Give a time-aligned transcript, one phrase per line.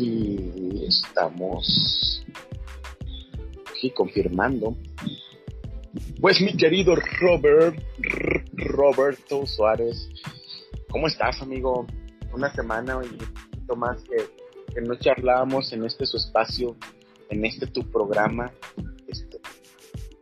[0.00, 2.24] Y estamos
[3.68, 4.76] aquí confirmando.
[6.20, 7.82] Pues mi querido Robert,
[8.52, 10.08] Roberto Suárez,
[10.88, 11.84] ¿cómo estás amigo?
[12.32, 16.76] Una semana y un poquito más que, que no charlábamos en este su espacio,
[17.30, 18.52] en este tu programa.
[19.08, 19.40] Este,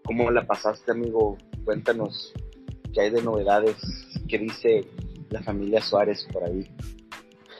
[0.05, 1.37] ¿Cómo la pasaste amigo?
[1.67, 2.33] Cuéntanos
[2.95, 3.77] qué hay de novedades,
[4.27, 4.87] qué dice
[5.29, 6.67] la familia Suárez por ahí.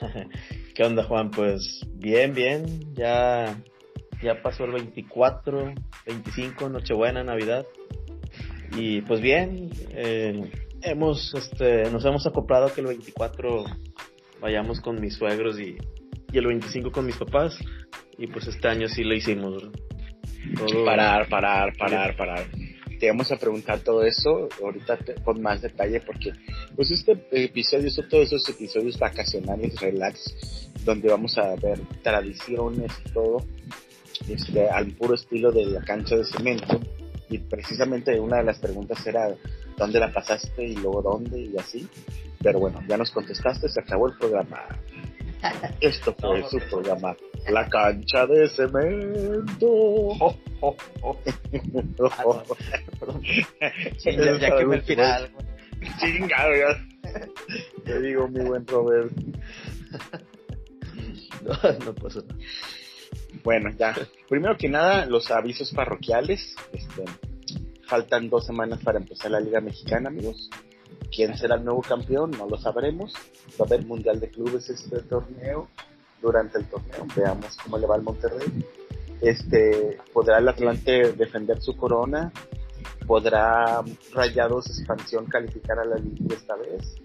[0.77, 1.31] ¿Qué onda, Juan?
[1.31, 2.95] Pues bien, bien.
[2.95, 3.57] Ya,
[4.23, 5.73] ya pasó el 24,
[6.05, 7.65] 25, Nochebuena, Navidad.
[8.77, 10.51] Y pues bien, eh,
[10.83, 13.65] hemos, este, nos hemos acoplado que el 24
[14.43, 15.79] vayamos con mis suegros y,
[16.31, 17.59] y el 25 con mis papás.
[18.19, 19.71] Y pues este año sí lo hicimos.
[20.85, 22.47] Parar, parar, parar, parar
[22.99, 26.33] te vamos a preguntar todo eso ahorita con más detalle porque
[26.75, 33.11] pues este episodio son todos esos episodios vacacionales relax donde vamos a ver tradiciones y
[33.11, 33.45] todo
[34.29, 36.81] este al puro estilo de la cancha de cemento.
[37.29, 39.35] Y precisamente una de las preguntas era
[39.77, 41.89] dónde la pasaste y luego dónde y así.
[42.41, 44.65] Pero bueno ya nos contestaste se acabó el programa
[45.81, 47.15] esto fue su programa
[47.49, 49.67] la cancha de cemento.
[49.67, 51.19] Oh, oh, oh.
[54.05, 55.31] ya el final.
[56.01, 56.85] Chingado, ya.
[57.85, 59.13] Te digo, mi buen Robert.
[61.43, 61.53] no,
[61.85, 62.35] no pasa nada.
[63.45, 63.95] Bueno, ya.
[64.29, 66.57] Primero que nada, los avisos parroquiales.
[66.73, 67.05] Este,
[67.87, 70.51] faltan dos semanas para empezar la Liga Mexicana, amigos.
[71.15, 72.33] ¿Quién será el nuevo campeón?
[72.33, 73.15] No lo sabremos.
[73.61, 75.69] Va a haber Mundial de Clubes este torneo
[76.21, 77.07] durante el torneo.
[77.15, 78.65] Veamos cómo le va al Monterrey.
[79.21, 82.33] Este, ¿Podrá el Atlante defender su corona?
[83.07, 86.97] ¿Podrá Rayados Expansión calificar a la liga esta vez?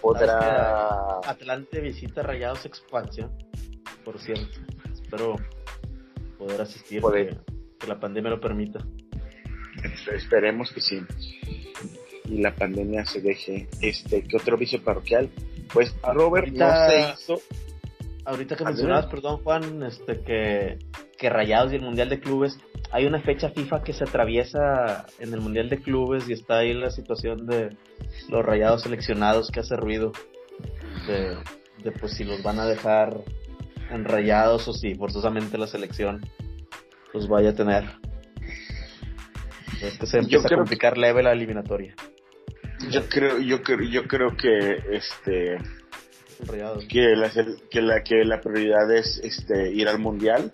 [0.00, 1.20] ¿Podrá...
[1.24, 3.30] Atlante visita Rayados Expansión,
[4.04, 4.60] por cierto.
[4.92, 5.36] Espero
[6.38, 7.40] poder asistir, poder.
[7.78, 8.80] Que, la pandemia lo permita.
[10.12, 11.00] Esperemos que sí.
[12.28, 13.68] Y la pandemia se deje.
[13.80, 15.30] Este, ¿qué otro vicio parroquial?
[15.72, 17.40] Pues Robert no se hizo
[18.26, 20.78] ahorita que mencionabas, perdón Juan, este que,
[21.16, 22.58] que Rayados y el Mundial de Clubes,
[22.90, 26.74] hay una fecha FIFA que se atraviesa en el Mundial de Clubes y está ahí
[26.74, 27.76] la situación de
[28.28, 30.12] los Rayados seleccionados que hace ruido
[31.06, 31.36] de,
[31.82, 33.20] de pues si los van a dejar
[33.90, 36.20] enrayados o si forzosamente la selección
[37.14, 37.84] los vaya a tener.
[39.80, 41.94] Este se empieza a complicar leve la eliminatoria.
[42.90, 45.58] Yo creo, yo creo, yo creo que este
[46.88, 47.30] que la,
[47.70, 50.50] que la que la prioridad es este ir al mundial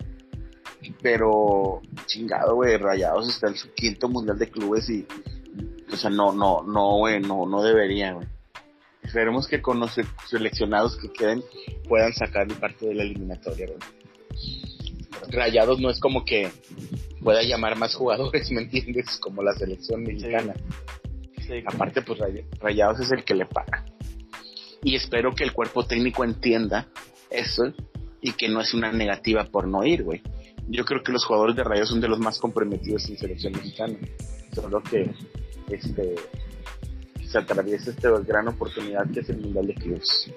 [1.01, 5.05] pero chingado güey rayados está en su quinto mundial de clubes y
[5.91, 8.27] o sea no no no güey no no debería güey.
[9.03, 9.91] Esperemos que con los
[10.29, 11.43] seleccionados que queden
[11.87, 13.79] puedan sacar parte de la eliminatoria güey.
[15.29, 16.51] rayados no es como que
[17.21, 20.53] pueda llamar más jugadores me entiendes como la selección mexicana
[21.65, 22.19] aparte pues
[22.59, 23.85] rayados es el que le paga
[24.83, 26.87] y espero que el cuerpo técnico entienda
[27.29, 27.73] eso
[28.21, 30.21] y que no es una negativa por no ir, güey.
[30.67, 33.97] Yo creo que los jugadores de Rayo son de los más comprometidos en selección mexicana.
[34.53, 35.13] Solo que
[35.69, 36.15] este
[37.25, 40.31] se atraviesa esta gran oportunidad que es el Mundial de Clubes.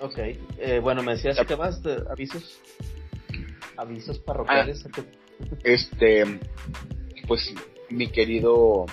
[0.00, 0.18] Ok,
[0.58, 2.60] eh, bueno, me decías que más de avisos,
[3.76, 4.84] avisos parroquiales.
[4.86, 5.02] Ah,
[5.64, 6.40] este,
[7.26, 7.52] pues
[7.90, 8.86] mi querido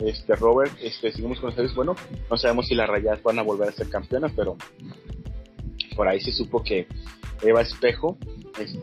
[0.00, 1.74] este Robert, este, seguimos con ustedes.
[1.74, 1.94] Bueno,
[2.30, 4.56] no sabemos si las rayas van a volver a ser campeonas, pero
[5.96, 6.86] por ahí se supo que
[7.42, 8.18] Eva Espejo.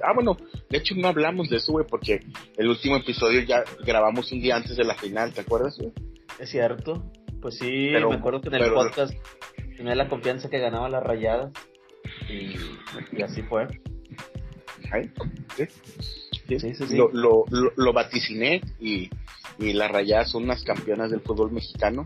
[0.03, 0.37] ah, bueno,
[0.69, 2.21] de hecho no hablamos de eso, güey, porque
[2.57, 5.91] el último episodio ya grabamos un día antes de la final, ¿te acuerdas, güey?
[6.39, 7.03] Es cierto.
[7.41, 9.13] Pues sí, me acuerdo que en el podcast
[9.75, 11.51] tenía la confianza que ganaba las rayadas
[12.29, 12.55] y,
[13.17, 13.67] y así fue.
[15.55, 15.65] ¿Sí?
[16.59, 17.45] Sí, sí, lo, lo,
[17.77, 19.09] lo, vaticiné y
[19.61, 22.03] y las Rayadas son unas campeonas del fútbol mexicano.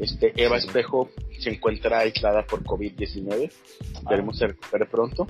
[0.00, 3.50] Este, Eva Espejo se encuentra aislada por COVID-19.
[3.94, 5.26] Esperemos se recupere pronto.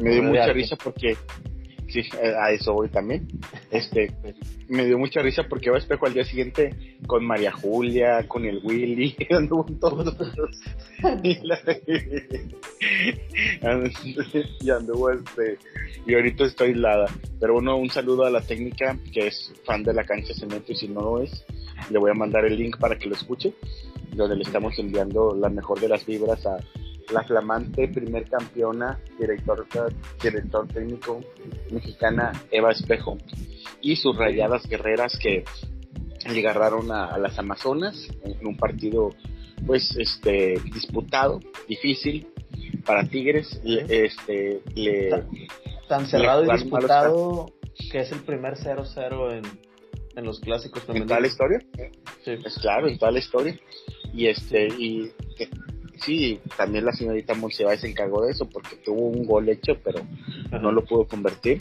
[0.00, 1.16] Me dio mucha risa porque
[2.02, 3.28] sí, a eso voy también.
[3.70, 4.12] Este,
[4.68, 8.60] me dio mucha risa porque Eva Espejo al día siguiente con María Julia, con el
[8.64, 10.16] Willy, anduvo todos.
[11.22, 11.38] y,
[14.70, 15.58] anduvo este,
[16.06, 17.06] y ahorita estoy aislada.
[17.38, 20.76] Pero bueno, un saludo a la técnica que es fan de la cancha cemento y
[20.76, 21.44] si no lo es,
[21.90, 23.54] le voy a mandar el link para que lo escuche,
[24.12, 26.58] donde le estamos enviando la mejor de las vibras a
[27.12, 29.66] la flamante primer campeona, director,
[30.22, 31.20] director técnico
[31.70, 33.18] mexicana Eva Espejo
[33.80, 35.44] y sus rayadas guerreras que
[36.26, 39.10] le agarraron a, las Amazonas en un partido
[39.66, 42.26] pues este disputado, difícil,
[42.84, 45.10] para Tigres, este, le...
[45.88, 47.46] Tan, cerrado y disputado
[47.90, 49.42] que es el primer 0-0 en,
[50.16, 51.58] en los clásicos ¿En toda la historia?
[52.24, 52.32] Sí.
[52.44, 53.58] Es claro, en toda la historia.
[54.12, 55.12] Y este, y
[55.98, 60.00] sí, también la señorita Monsiváis se encargó de eso porque tuvo un gol hecho, pero
[60.60, 61.58] no lo pudo convertir.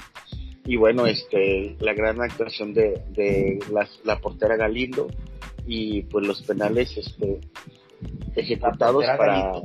[0.66, 5.08] Y bueno, este, la gran actuación de, de la, la portera Galindo
[5.66, 7.40] y pues los penales este,
[8.36, 9.62] ejecutados para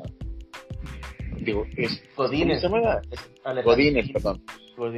[1.40, 3.00] digo es Godínez se llama?
[3.64, 4.42] Godínez perdón.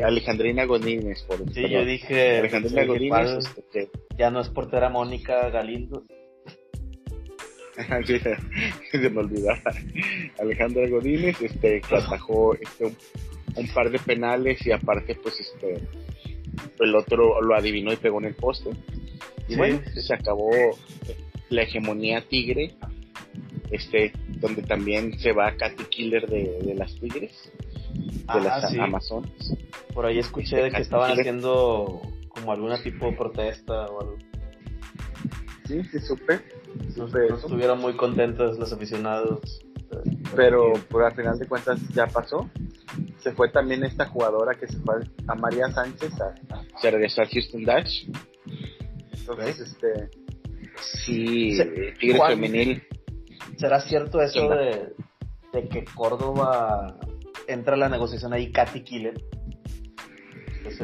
[0.05, 6.05] Alejandrina Godínez por sí yo dije Alejandrina Godínez este, ya no es portera Mónica Galindo
[8.91, 9.61] se me olvidaba.
[10.39, 12.93] Alejandra Godínez este que atajó este
[13.57, 15.81] un, par de penales y aparte pues este
[16.81, 18.71] el otro lo adivinó y pegó en el poste.
[19.49, 20.51] Y bueno se acabó
[21.49, 22.75] la hegemonía tigre
[23.71, 27.53] este donde también se va Katy Killer de, las tigres
[27.95, 29.57] de ah, las Amazonas.
[29.93, 34.19] Por ahí escuché de que estaban haciendo como alguna tipo de protesta o algo.
[35.67, 36.41] Sí sí supe
[36.97, 39.41] no, estuvieron muy contentos los aficionados.
[40.37, 42.49] Pero por al final de cuentas ya pasó.
[43.19, 44.97] Se fue también esta jugadora que se fue
[45.27, 46.35] a María Sánchez a,
[46.81, 48.07] se regresó a Houston Dash.
[49.13, 50.11] Entonces, este.
[51.05, 51.59] Sí,
[51.99, 52.83] Tigre Femenil.
[53.57, 54.95] ¿Será cierto eso de,
[55.53, 56.97] de, que Córdoba
[57.47, 59.15] entra a la negociación ahí, Katy Killer?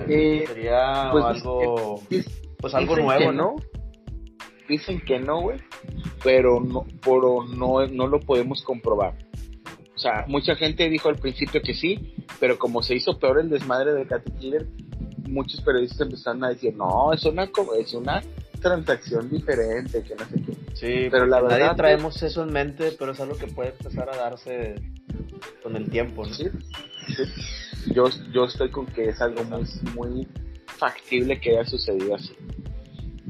[0.09, 2.03] Eh, sería pues, algo.
[2.59, 3.57] pues algo nuevo, ¿no?
[4.69, 5.59] Dicen que no, güey,
[6.23, 9.15] pero no, pero no, no lo podemos comprobar.
[9.95, 13.49] O sea, mucha gente dijo al principio que sí, pero como se hizo peor el
[13.49, 14.67] desmadre de Katy Killer,
[15.29, 18.23] muchos periodistas empezaron a decir, no, es una, es una
[18.61, 20.53] transacción diferente, que no sé qué.
[20.75, 21.59] Sí, pero la verdad.
[21.59, 24.75] Nadie traemos eso en mente, pero es algo que puede empezar a darse
[25.63, 26.35] con el tiempo, ¿no?
[26.35, 26.47] Sí,
[27.95, 29.65] Yo, yo estoy con que es algo muy,
[29.95, 30.29] muy
[30.67, 32.35] factible que haya sucedido así.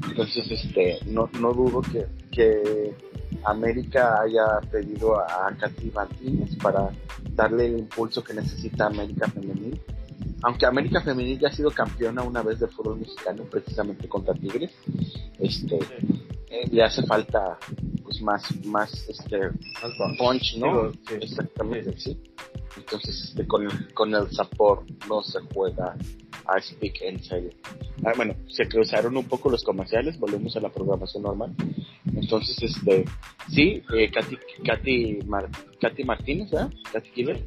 [0.03, 2.93] Entonces, este, no, no dudo que, que
[3.43, 6.89] América haya pedido a, Katy Martínez para
[7.31, 9.79] darle el impulso que necesita América Femenil.
[10.43, 14.71] Aunque América Femenil ya ha sido campeona una vez de fútbol mexicano, precisamente contra Tigres,
[15.39, 15.79] este,
[16.71, 17.57] le hace falta
[18.03, 19.49] pues más, más este
[20.17, 20.91] punch, ¿no?
[21.19, 22.21] Exactamente, sí.
[22.75, 25.95] Entonces, este, con, con el sabor no se juega
[26.45, 27.51] a Speak en serio.
[28.05, 31.55] Ah, bueno, se cruzaron un poco los comerciales, volvemos a la programación normal.
[32.15, 33.05] Entonces, este,
[33.49, 35.19] sí, eh, Katy, Katy,
[35.79, 36.71] Katy Martínez, ¿verdad?
[36.91, 37.43] Katy Killer,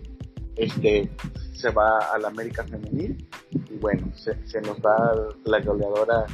[0.56, 1.11] este,
[1.55, 3.28] se va a la América Femenil
[3.70, 5.14] y bueno, se, se nos va
[5.44, 6.26] la goleadora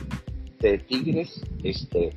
[0.61, 2.17] de Tigres, este,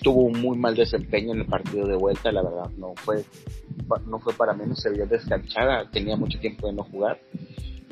[0.00, 3.24] tuvo un muy mal desempeño en el partido de vuelta, la verdad, no fue,
[4.06, 7.20] no fue para menos, se vio descanchada, tenía mucho tiempo de no jugar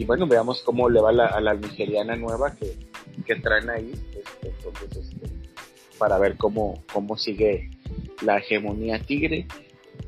[0.03, 2.77] y bueno, veamos cómo le va a la nigeriana nueva que,
[3.25, 4.49] que traen ahí, este,
[4.99, 5.27] este,
[5.99, 7.71] para ver cómo, cómo sigue
[8.23, 9.47] la hegemonía tigre.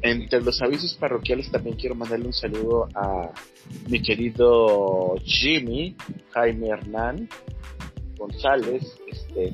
[0.02, 3.30] Entre los avisos parroquiales también quiero mandarle un saludo a
[3.88, 5.96] mi querido Jimmy,
[6.30, 7.28] Jaime Hernán
[8.16, 9.52] González, este,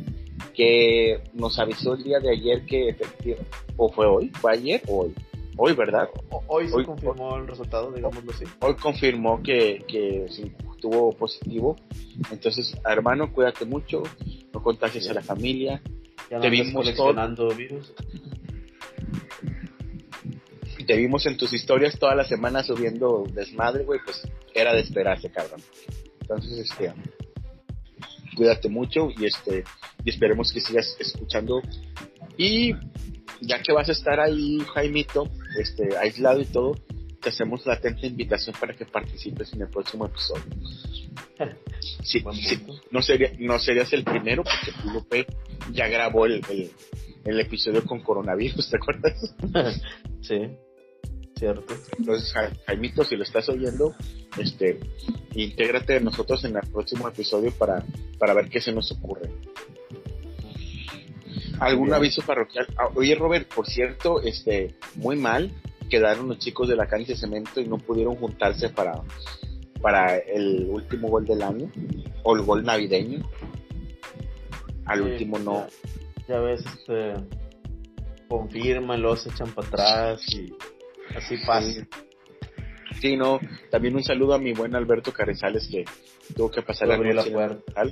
[0.55, 5.05] que nos avisó el día de ayer que efectivamente, o fue hoy, fue ayer o
[5.05, 5.15] hoy,
[5.57, 6.09] hoy, ¿verdad?
[6.47, 8.45] hoy se confirmó el resultado, digámoslo así.
[8.61, 10.27] Hoy confirmó que, que
[10.81, 11.77] estuvo positivo.
[12.31, 14.03] Entonces, hermano, cuídate mucho,
[14.53, 15.83] no contagies a la familia.
[16.31, 17.93] Ya te vimos coleccionando virus.
[20.87, 25.31] Te vimos en tus historias toda la semana subiendo desmadre, güey, pues era de esperarse,
[25.31, 25.61] cabrón.
[26.23, 26.93] Entonces, este,
[28.35, 29.65] cuídate mucho y este,
[30.05, 31.63] y esperemos que sigas escuchando.
[32.37, 32.75] Y
[33.41, 36.75] ya que vas a estar ahí, Jaimito, este, aislado y todo,
[37.21, 40.45] te hacemos la atenta invitación para que participes en el próximo episodio.
[42.03, 42.23] Sí,
[42.91, 45.27] no, sería, no serías el primero porque Lupe
[45.73, 46.41] ya grabó el,
[47.25, 49.35] el, episodio con coronavirus, ¿te acuerdas?
[50.23, 50.51] sí,
[51.41, 51.75] cierto.
[51.99, 52.33] Entonces,
[52.67, 53.95] Jaimito, si lo estás oyendo,
[54.39, 54.79] este,
[55.35, 57.83] intégrate de nosotros en el próximo episodio para,
[58.19, 59.31] para ver qué se nos ocurre.
[61.59, 62.67] ¿Algún aviso parroquial?
[62.79, 65.51] Ah, oye, Robert, por cierto, este, muy mal,
[65.91, 69.03] quedaron los chicos de la cancha de cemento y no pudieron juntarse para,
[69.83, 71.71] para el último gol del año
[72.23, 73.29] o el gol navideño.
[74.87, 75.67] Al último no.
[76.29, 77.15] Ya, ves, este,
[78.29, 80.53] confirman, los echan para atrás y
[81.17, 81.87] así pasa.
[83.01, 83.17] Sí.
[83.17, 83.41] no,
[83.71, 85.85] también un saludo a mi buen Alberto Carrizales que
[86.35, 87.83] tuvo que pasar la la puerta.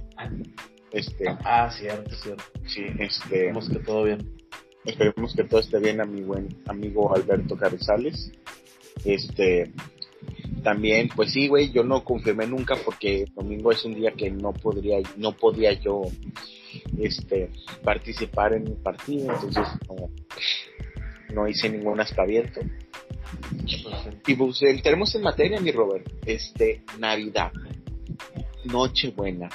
[0.90, 2.44] Este, ah, cierto, cierto.
[2.66, 3.04] Sí, este.
[3.04, 4.36] Esperemos que todo bien.
[4.84, 8.32] Esperemos que todo esté bien a mi buen amigo Alberto Carrizales.
[9.04, 9.72] Este,
[10.62, 14.52] también, pues sí, güey, yo no confirmé nunca porque domingo es un día que no
[14.52, 16.02] podría, no podía yo,
[16.98, 17.50] este,
[17.84, 19.66] participar en mi partido, entonces
[21.34, 22.60] no, hice ningún aspaviento.
[24.26, 26.06] Y pues entremos en materia, mi Robert.
[26.26, 27.52] Este, Navidad,
[28.64, 29.48] Nochebuena,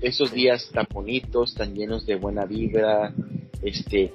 [0.00, 3.14] esos días tan bonitos, tan llenos de buena vibra,
[3.62, 4.12] este,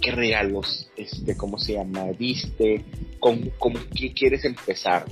[0.00, 2.84] qué regalos, este, cómo se llama, viste,
[3.20, 5.04] cómo, cómo qué quieres empezar,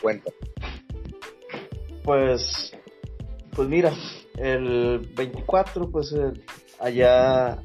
[0.00, 0.36] cuéntame.
[2.04, 2.72] Pues,
[3.54, 3.92] pues mira,
[4.38, 6.32] el 24, pues eh,
[6.78, 7.62] allá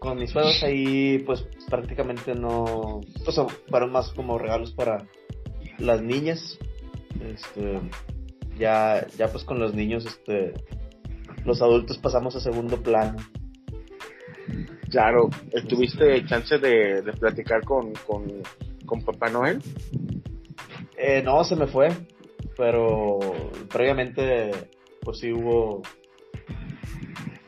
[0.00, 3.38] con mis suegros ahí, pues prácticamente no, pues
[3.68, 5.06] fueron más como regalos para
[5.78, 6.58] las niñas,
[7.22, 7.80] este,
[8.58, 10.54] ya, ya pues con los niños, este,
[11.44, 13.18] los adultos pasamos a segundo plano.
[14.90, 15.28] Claro,
[15.68, 19.62] ¿tuviste chance de, platicar con, con, Papá Noel?
[20.96, 21.90] Eh, no, se me fue,
[22.56, 23.20] pero
[23.70, 24.50] previamente
[25.02, 25.82] pues sí hubo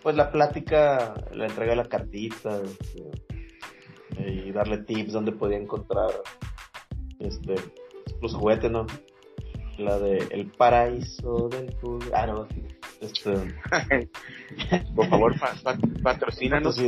[0.02, 6.10] pues la plática, la entrega de la cartita este, y darle tips donde podía encontrar
[7.18, 7.54] este
[8.20, 8.86] los juguetes, ¿no?
[9.78, 12.12] La de El Paraíso del Juguete.
[12.14, 12.46] Ah, no,
[13.00, 13.32] este,
[14.94, 15.34] Por favor,
[16.02, 16.78] patrocínanos.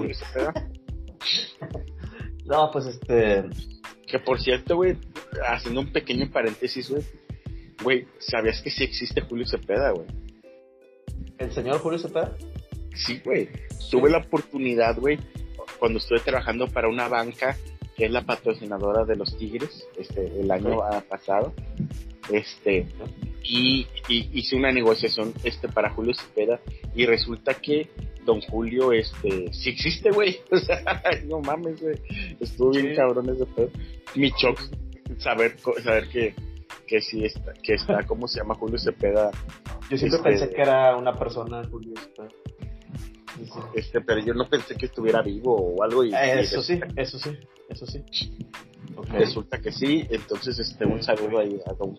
[2.44, 3.44] no, pues este.
[4.06, 4.97] Que por cierto, güey,
[5.49, 7.02] haciendo un pequeño paréntesis, güey.
[7.83, 10.06] Güey, ¿sabías que sí existe Julio Cepeda, güey?
[11.38, 12.37] ¿El señor Julio Cepeda?
[12.94, 13.48] Sí, güey.
[13.90, 15.18] Tuve la oportunidad, güey,
[15.78, 17.56] cuando estuve trabajando para una banca
[17.96, 21.52] que es la patrocinadora de los Tigres, este, el año pasado.
[22.30, 22.86] Este,
[23.42, 26.60] y, hice una negociación este para Julio Cepeda
[26.94, 27.88] y resulta que
[28.24, 30.40] Don Julio este sí existe, güey.
[30.50, 30.82] O sea,
[31.26, 31.96] no mames, güey.
[32.40, 33.70] Estuvo bien cabrón ese pedo.
[34.14, 34.60] Mi shock
[35.18, 36.34] saber saber que
[36.86, 39.30] que sí está que está cómo se llama Julio Cepeda.
[39.90, 42.28] Yo siempre este, pensé que era una persona Julio Cepeda.
[43.74, 46.04] Este, pero yo no pensé que estuviera vivo o algo.
[46.04, 47.36] Y, eso sí, eso sí,
[47.68, 48.04] eso sí.
[49.10, 51.96] Resulta que sí, entonces este, un saludo ahí a don,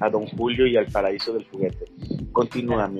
[0.00, 1.86] a, don Julio y al paraíso del juguete.
[2.32, 2.90] Continúa,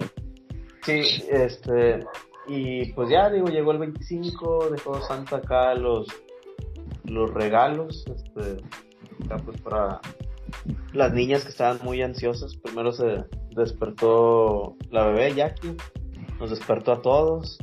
[0.83, 1.01] Sí,
[1.31, 2.01] este,
[2.47, 6.07] y pues ya digo, llegó el 25, dejó Santa acá los,
[7.05, 8.63] los regalos, este,
[9.25, 10.01] acá pues para
[10.93, 12.57] las niñas que estaban muy ansiosas.
[12.57, 13.25] Primero se
[13.57, 15.77] despertó la bebé Jackie,
[16.39, 17.59] nos despertó a todos,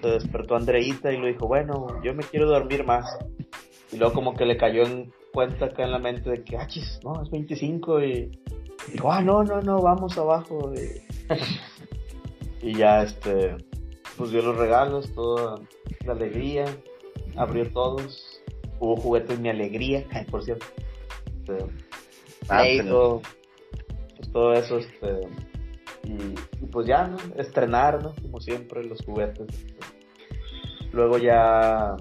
[0.00, 3.18] se despertó Andreita y lo dijo, bueno, yo me quiero dormir más.
[3.92, 6.66] Y luego como que le cayó en cuenta acá en la mente de que, ah,
[7.04, 8.30] no, es 25 y
[8.92, 10.72] dijo, ah, no, no, no, vamos abajo.
[12.62, 13.56] Y, ya, este,
[14.18, 15.62] pues dio los regalos, toda
[16.04, 16.66] la alegría,
[17.34, 18.42] abrió todos,
[18.80, 20.66] hubo juguetes mi alegría, por cierto.
[21.38, 21.64] Este,
[22.50, 22.64] ah,
[24.16, 25.20] pues todo eso, este,
[26.04, 27.18] y, pues ya, ¿no?
[27.36, 28.14] Estrenar, ¿no?
[28.22, 29.46] Como siempre, los juguetes.
[30.92, 31.96] Luego ya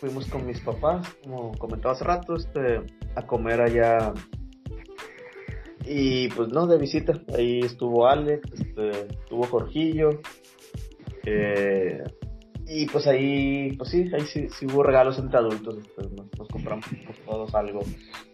[0.00, 2.82] fuimos con mis papás, como comentaba hace rato, este,
[3.14, 4.12] a comer allá.
[5.84, 7.20] Y pues no, de visita.
[7.36, 10.20] Ahí estuvo Alex, este, estuvo Jorgillo.
[11.24, 12.02] Eh,
[12.66, 15.78] y pues ahí, pues sí, ahí sí, hubo regalos entre adultos.
[15.78, 16.02] Este,
[16.36, 16.86] nos, compramos
[17.24, 17.80] todos algo,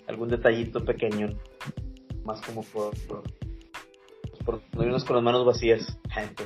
[0.09, 1.29] algún detallito pequeño.
[2.25, 3.23] Más como por, por,
[4.45, 5.99] por no irnos con las manos vacías.
[6.11, 6.45] Gente.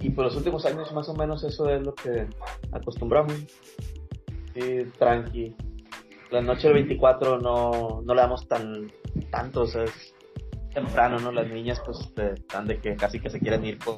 [0.00, 2.26] Y, por los últimos años más o menos eso es lo que
[2.72, 3.34] acostumbramos.
[4.54, 5.54] Sí, tranqui.
[6.30, 8.92] La noche del 24 no, no le damos tan
[9.30, 10.14] tanto, o sea, es
[10.74, 11.32] temprano, ¿no?
[11.32, 13.96] Las niñas pues este, están de que casi que se quieren ir por,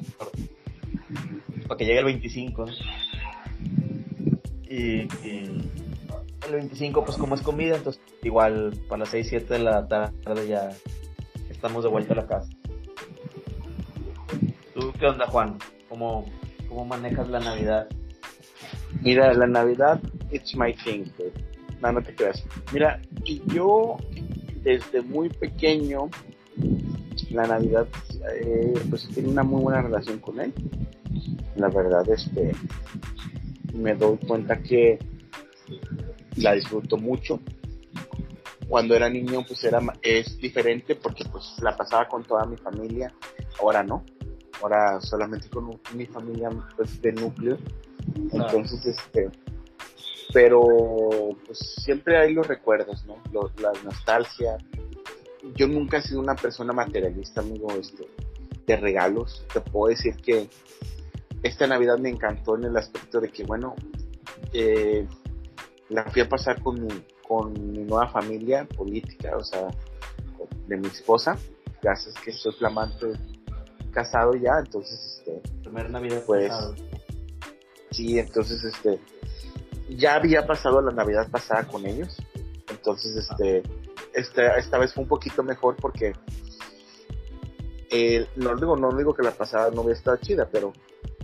[1.67, 2.65] para que llegue el 25.
[4.69, 5.61] Y, y,
[6.47, 10.47] el 25 pues como es comida, entonces igual para las 6, 7 de la tarde
[10.47, 10.69] ya
[11.49, 12.49] estamos de vuelta a la casa.
[14.99, 15.57] ¿Qué onda, Juan?
[15.89, 16.25] ¿Cómo,
[16.69, 17.87] cómo manejas la Navidad?
[19.01, 19.99] Mira, la Navidad,
[20.31, 21.05] it's my thing,
[21.81, 22.43] No, no te creas.
[22.71, 23.01] Mira,
[23.47, 23.97] yo
[24.63, 26.09] desde muy pequeño,
[27.31, 27.87] la Navidad,
[28.33, 30.53] eh, pues tengo una muy buena relación con él.
[31.55, 32.51] La verdad, este,
[33.73, 34.99] me doy cuenta que
[36.37, 37.39] la disfruto mucho.
[38.67, 43.13] Cuando era niño, pues era, es diferente porque pues la pasaba con toda mi familia.
[43.59, 44.03] Ahora no
[44.61, 47.57] ahora solamente con mi familia pues, de núcleo.
[48.31, 49.29] Entonces, este,
[50.33, 50.61] pero
[51.45, 53.17] pues siempre hay los recuerdos, ¿no?
[53.61, 54.57] la nostalgia.
[55.55, 58.07] Yo nunca he sido una persona materialista, amigo, este,
[58.65, 59.45] de regalos.
[59.53, 60.49] Te puedo decir que
[61.43, 63.75] esta Navidad me encantó en el aspecto de que, bueno,
[64.53, 65.07] eh,
[65.91, 69.67] la fui a pasar con mi, con mi nueva familia política, o sea,
[70.67, 71.37] de mi esposa,
[71.81, 73.07] gracias que soy flamante
[73.91, 75.41] casado ya, entonces, este...
[75.61, 76.53] Primer Navidad pues.
[77.91, 78.99] Sí, entonces, este,
[79.89, 82.15] ya había pasado la Navidad pasada con ellos,
[82.69, 83.61] entonces, este,
[84.13, 86.13] esta, esta vez fue un poquito mejor porque,
[87.89, 90.71] eh, no digo, no digo que la pasada no había estado chida, pero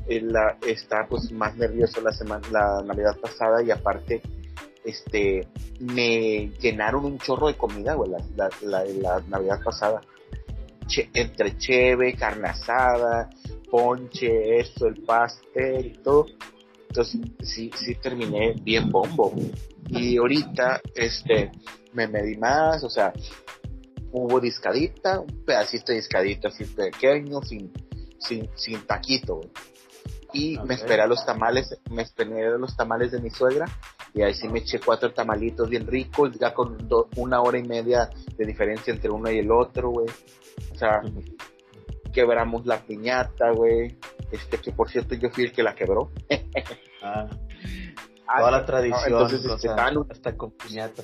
[0.09, 4.21] la, está pues más nervioso la semana, la Navidad pasada y aparte,
[4.87, 5.47] este,
[5.79, 10.01] me llenaron un chorro de comida, güey, la, la, la, Navidad pasada.
[11.13, 13.29] entre cheve, carne asada,
[13.69, 16.25] ponche, esto, el pastel y todo.
[16.89, 19.33] Entonces, sí, sí terminé bien bombo.
[19.89, 21.51] Y ahorita, este,
[21.93, 23.11] me medí más, o sea,
[24.11, 27.71] hubo discadita, un pedacito de discadita así pequeño, sin,
[28.19, 29.41] sin, sin taquito,
[30.33, 33.65] Y me esperé a los tamales, me esperé a los tamales de mi suegra,
[34.13, 36.77] y ahí sí me eché cuatro tamalitos bien ricos, ya con
[37.15, 40.07] una hora y media de diferencia entre uno y el otro, güey.
[40.73, 41.01] O sea,
[42.13, 43.97] quebramos la piñata, güey.
[44.31, 46.11] Este, que por cierto yo fui el que la quebró.
[47.03, 47.29] ah,
[48.37, 51.03] toda la tradición, entonces, este, hasta con piñata.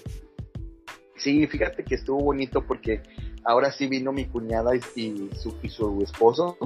[1.16, 3.02] Sí, fíjate que estuvo bonito porque
[3.46, 6.58] ahora sí vino mi cuñada y, su, y su esposo.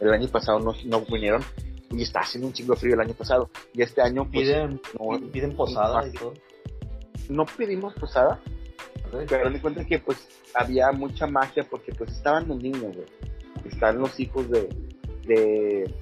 [0.00, 1.42] El año pasado no, no vinieron
[1.90, 3.50] y está haciendo un chingo de frío el año pasado.
[3.72, 6.34] Y este año pues, piden, no, piden posada y todo.
[7.28, 8.40] No pedimos posada,
[9.28, 10.18] pero me cuenta que pues
[10.54, 13.06] había mucha magia porque pues estaban los niños, güey.
[13.64, 14.68] Están los hijos de,
[15.26, 15.94] de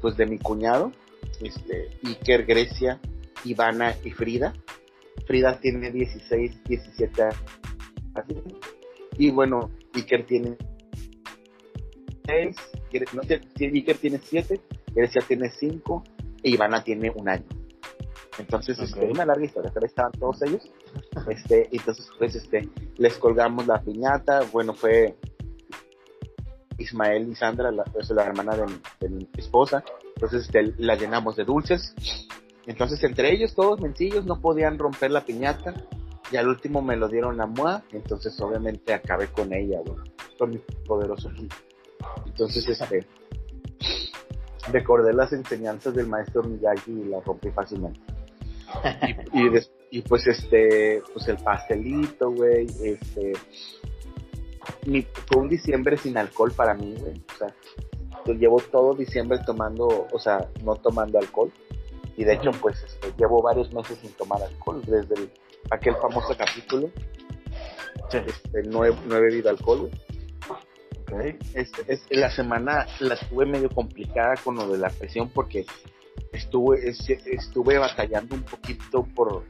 [0.00, 0.92] pues de mi cuñado,
[1.40, 3.00] este, Iker, Grecia,
[3.44, 4.52] Ivana y Frida.
[5.26, 8.42] Frida tiene 16, 17 años.
[9.18, 10.56] Y bueno, Iker tiene
[12.24, 12.56] 6,
[13.12, 14.60] no, Iker tiene 7,
[14.94, 16.04] Grecia tiene 5
[16.42, 17.46] e Ivana tiene un año.
[18.38, 20.62] Entonces, es este, una larga historia, pero estaban todos ellos.
[21.28, 24.40] Este, entonces, pues, este, les colgamos la piñata.
[24.52, 25.16] Bueno, fue
[26.78, 28.56] Ismael y Sandra, la, pues, la hermana
[29.00, 29.84] de mi, esposa.
[30.14, 31.94] Entonces, este, la llenamos de dulces.
[32.66, 35.74] Entonces, entre ellos, todos mencillos, no podían romper la piñata.
[36.30, 37.82] Y al último me lo dieron a Mua.
[37.92, 39.80] Entonces, obviamente, acabé con ella,
[40.38, 41.30] con mi poderoso
[42.26, 43.06] Entonces, este,
[44.70, 48.00] recordé las enseñanzas del maestro Miyagi y la rompí fácilmente.
[49.32, 53.32] y, y, pues, este, pues el pastelito, güey, este,
[55.26, 57.22] fue un diciembre sin alcohol para mí, güey.
[57.34, 57.54] O sea,
[58.24, 61.52] yo llevo todo diciembre tomando, o sea, no tomando alcohol
[62.16, 65.30] y de hecho, pues este, llevo varios meses sin tomar alcohol, desde
[65.70, 66.90] aquel famoso capítulo.
[68.12, 69.90] Este, no, he, no he bebido alcohol.
[71.12, 71.38] Okay.
[71.54, 75.66] Este, la semana la tuve medio complicada con lo de la presión porque
[76.32, 79.44] estuve, estuve batallando un poquito por,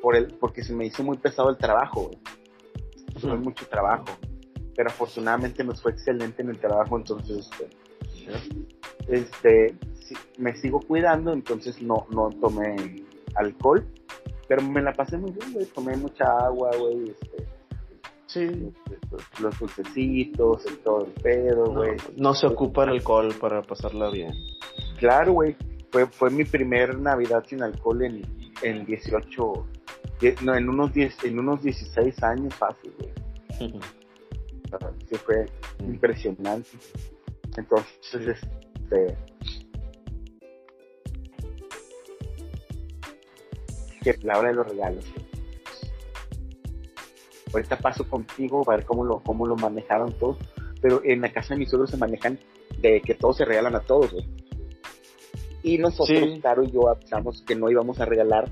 [0.00, 2.10] por el, porque se me hizo muy pesado el trabajo.
[3.20, 4.06] Tuve mucho trabajo.
[4.74, 7.50] Pero afortunadamente me fue excelente en el trabajo, entonces
[9.08, 9.76] este, este
[10.38, 13.86] me sigo cuidando, entonces no, no tomé alcohol,
[14.48, 17.46] pero me la pasé muy bien, güey, tomé mucha agua, güey, este,
[18.32, 18.72] sí.
[18.90, 21.96] Este, los, dulcecitos, el todo el pedo, güey.
[22.16, 24.32] No, se ocupa el alcohol para pasarla bien.
[24.98, 25.56] Claro, güey,
[25.90, 28.22] fue, fue mi primer Navidad sin alcohol en,
[28.62, 29.66] en 18,
[30.42, 33.12] no, en unos, 10, en unos 16 años fácil, güey.
[35.08, 35.46] sí, fue
[35.80, 36.70] impresionante.
[37.56, 38.38] Entonces,
[38.74, 39.16] este
[44.02, 45.04] que la hora de los regalos.
[47.52, 50.38] Ahorita paso contigo para ver cómo lo, cómo lo manejaron todos.
[50.80, 52.38] Pero en la casa de mis suegros se manejan
[52.78, 54.14] de que todos se regalan a todos,
[55.62, 58.50] Y nosotros, claro, y yo avisamos que no íbamos a regalar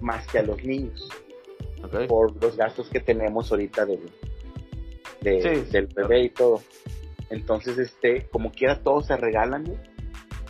[0.00, 1.08] más que a los niños.
[2.08, 4.08] Por los gastos que tenemos ahorita del,
[5.20, 6.60] del bebé y todo.
[7.30, 9.64] Entonces, este, como quiera, todos se regalan,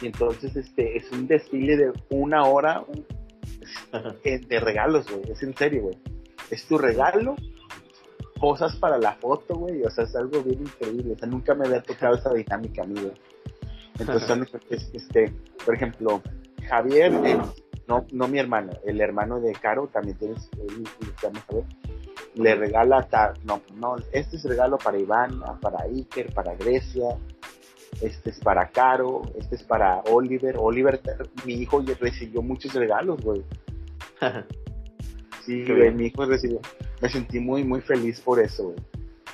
[0.02, 2.84] Y entonces, este, es un desfile de una hora,
[4.24, 5.30] eh, de regalos, güey.
[5.30, 5.98] Es en serio, güey.
[6.50, 7.36] Es tu regalo,
[8.42, 9.84] cosas para la foto, güey.
[9.84, 11.14] O sea, es algo bien increíble.
[11.14, 13.12] O sea, nunca me había tocado esa dinámica a güey.
[14.00, 15.32] Entonces, este,
[15.64, 16.20] por ejemplo,
[16.68, 17.38] Javier, eh,
[17.86, 20.48] no, no mi hermano, el hermano de Caro, también tienes,
[22.34, 23.06] le regala,
[23.44, 27.16] no, no, este es regalo para Iván, para Iker, para Grecia,
[28.00, 30.56] este es para Caro, este es para Oliver.
[30.58, 31.00] Oliver,
[31.44, 33.44] mi hijo recibió muchos regalos, güey.
[35.44, 36.60] sí, güey, mi hijo recibió,
[37.02, 38.78] me sentí muy, muy feliz por eso, güey.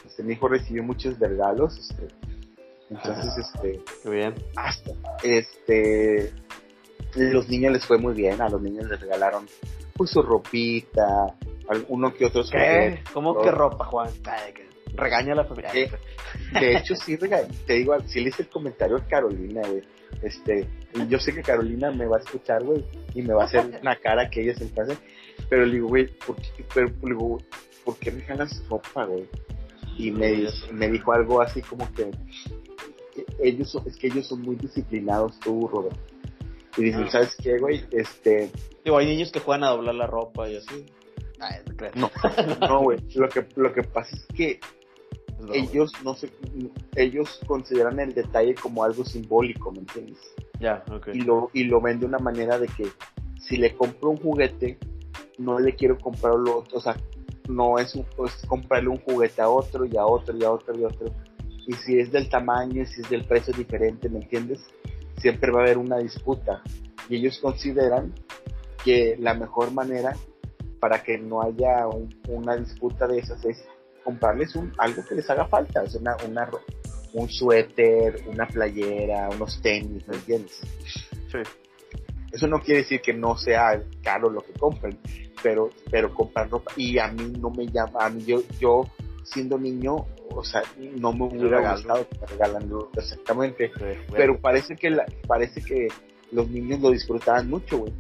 [0.06, 2.08] Este, mi hijo recibió muchos regalos, este,
[2.90, 4.34] entonces, este, Qué bien.
[4.56, 4.90] Hasta,
[5.22, 6.32] este,
[7.14, 9.46] los niños les fue muy bien, a los niños les regalaron
[9.94, 11.34] pues su ropita,
[11.88, 12.50] uno que otros.
[12.50, 13.02] ¿Qué?
[13.12, 14.10] ¿Cómo que ropa, Juan?
[14.94, 15.70] Regaña a la familia.
[15.74, 15.90] Eh,
[16.52, 19.82] de hecho, sí, te digo, sí le hice el comentario a Carolina, güey.
[20.22, 20.66] Este,
[21.08, 23.96] yo sé que Carolina me va a escuchar, güey, y me va a hacer una
[23.96, 24.96] cara que ella se pase,
[25.48, 27.38] pero le digo, güey, ¿por qué, pero, le digo,
[27.84, 29.26] ¿por qué regalas ropa, güey?
[29.96, 32.10] Y me, me dijo algo así como que,
[33.42, 35.96] ellos es que ellos son muy disciplinados, tú, Robert.
[36.76, 37.10] Y dicen, ah.
[37.10, 37.84] ¿sabes qué, güey?
[37.90, 38.50] Este...
[38.84, 40.86] Digo, hay niños que juegan a doblar la ropa y así.
[41.96, 42.10] no,
[42.60, 42.98] no, güey.
[43.14, 44.60] Lo que, lo que pasa es que
[45.52, 46.30] ellos no se,
[46.96, 50.18] ellos consideran el detalle como algo simbólico, ¿me entiendes?
[50.60, 51.14] Ya, okay.
[51.16, 52.88] Y lo, y lo ven de una manera de que
[53.40, 54.78] si le compro un juguete,
[55.38, 56.96] no le quiero comprar lo otro, o sea,
[57.48, 57.98] no es,
[58.46, 61.12] comprarle un juguete a otro y a otro y a otro y a otro.
[61.66, 64.60] Y si es del tamaño, si es del precio diferente, ¿me entiendes?
[65.16, 66.62] Siempre va a haber una disputa.
[67.08, 68.14] Y ellos consideran
[68.84, 70.14] que la mejor manera
[70.80, 71.86] para que no haya
[72.28, 73.64] una disputa de esas es
[74.04, 76.48] comprarles un, algo que les haga falta, es una, una,
[77.12, 80.60] un suéter, una playera, unos tenis, ¿me entiendes?
[81.30, 81.38] Sí.
[82.32, 84.98] Eso no quiere decir que no sea caro lo que compren,
[85.42, 88.84] pero, pero comprar ropa, y a mí no me llama, a mí yo, yo
[89.24, 93.70] siendo niño, o sea, no me hubiera gustado que me regalan exactamente,
[94.10, 95.88] pero parece que la, parece que
[96.32, 97.92] los niños lo disfrutaban mucho, güey.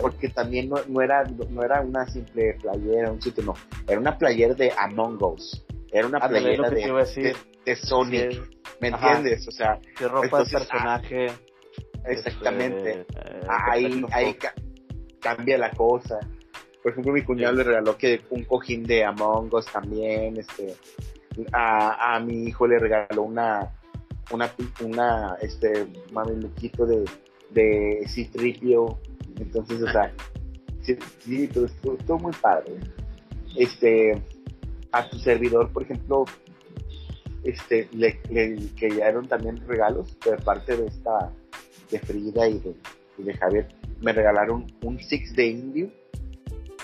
[0.00, 3.54] Porque también no, era, no era una simple playera, un sitio, no,
[3.88, 8.40] era una playera de Among Us, era una playera de, de, Sonic,
[8.80, 9.48] ¿me entiendes?
[9.48, 11.26] O sea, de ropa de personaje.
[12.04, 14.36] exactamente, este, eh, ahí, ahí
[15.20, 16.18] cambia la cosa.
[16.82, 20.74] Por ejemplo, mi cuñado le regaló que un cojín de Among Us también, este,
[21.52, 23.70] a, a mi hijo le regaló una,
[24.30, 24.50] una,
[24.82, 27.04] una, este, mameluquito de,
[27.50, 28.98] de Citripio,
[29.38, 30.12] entonces, o sea,
[30.82, 32.72] sí, sí pero estuvo, muy padre.
[33.56, 34.22] Este,
[34.92, 36.24] a tu servidor, por ejemplo,
[37.44, 38.56] este, le, le
[39.28, 41.32] también regalos de parte de esta,
[41.90, 42.58] de Frida y
[43.18, 43.68] de, Javier.
[44.00, 45.90] Me regalaron un Six de Indio,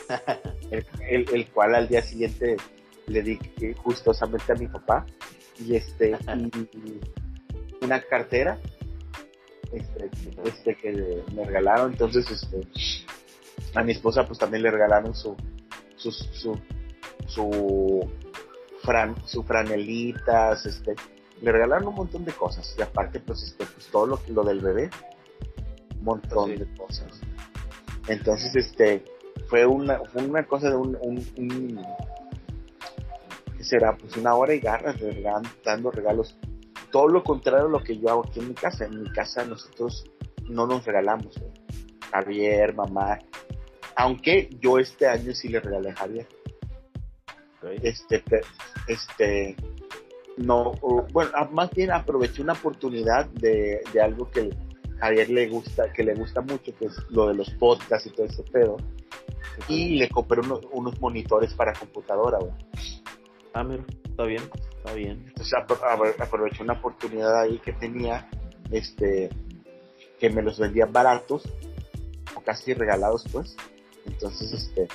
[1.11, 2.57] el, cual al día siguiente
[3.07, 3.38] le di
[3.76, 5.07] justosamente a mi papá.
[5.59, 8.59] Y este, y una cartera
[9.72, 10.11] este,
[10.44, 11.92] este que me regalaron.
[11.92, 12.61] Entonces, este,
[13.74, 15.37] a mi esposa pues también le regalaron su,
[15.96, 16.59] su, su,
[17.26, 18.11] su,
[18.83, 20.94] fran, su franelitas, este,
[21.40, 22.74] le regalaron un montón de cosas.
[22.79, 24.90] Y aparte, pues, este, pues todo lo, lo del bebé,
[26.07, 27.21] montón de cosas.
[28.09, 29.05] Entonces, este,
[29.49, 31.83] fue una, fue una cosa de un, un,
[33.57, 33.97] ¿qué será?
[33.97, 34.97] Pues una hora y garras
[35.64, 36.38] dando regalos
[36.90, 38.87] todo lo contrario a lo que yo hago aquí en mi casa.
[38.87, 40.05] En mi casa nosotros
[40.49, 41.38] no nos regalamos.
[42.11, 43.19] Javier, mamá.
[43.97, 46.27] Aunque yo este año sí le regalé a Javier.
[47.83, 48.23] Este,
[48.87, 49.57] este,
[50.37, 50.73] no,
[51.12, 54.51] bueno, más bien aproveché una oportunidad de, de algo que
[54.98, 58.26] Javier le gusta, que le gusta mucho, que es lo de los podcasts y todo
[58.26, 58.76] ese pedo.
[59.68, 62.52] Y le compré unos, unos monitores para computadora, güey.
[63.52, 64.42] Ah, mira, está bien
[64.94, 65.24] bien.
[65.26, 65.54] Entonces
[66.18, 68.28] aproveché una oportunidad ahí que tenía,
[68.70, 69.30] este,
[70.18, 71.44] que me los vendían baratos,
[72.35, 73.56] o casi regalados pues.
[74.06, 74.88] Entonces, este,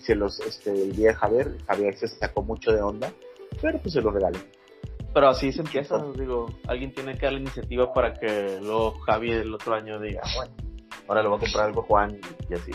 [0.00, 3.12] se los, este, el día de Javier, Javier se sacó mucho de onda,
[3.60, 4.38] pero pues se los regalé.
[5.16, 9.40] Pero así se empieza, digo, alguien tiene que dar la iniciativa para que luego Javier
[9.40, 10.52] el otro año diga, bueno,
[11.08, 12.72] ahora le voy a comprar algo a Juan y así.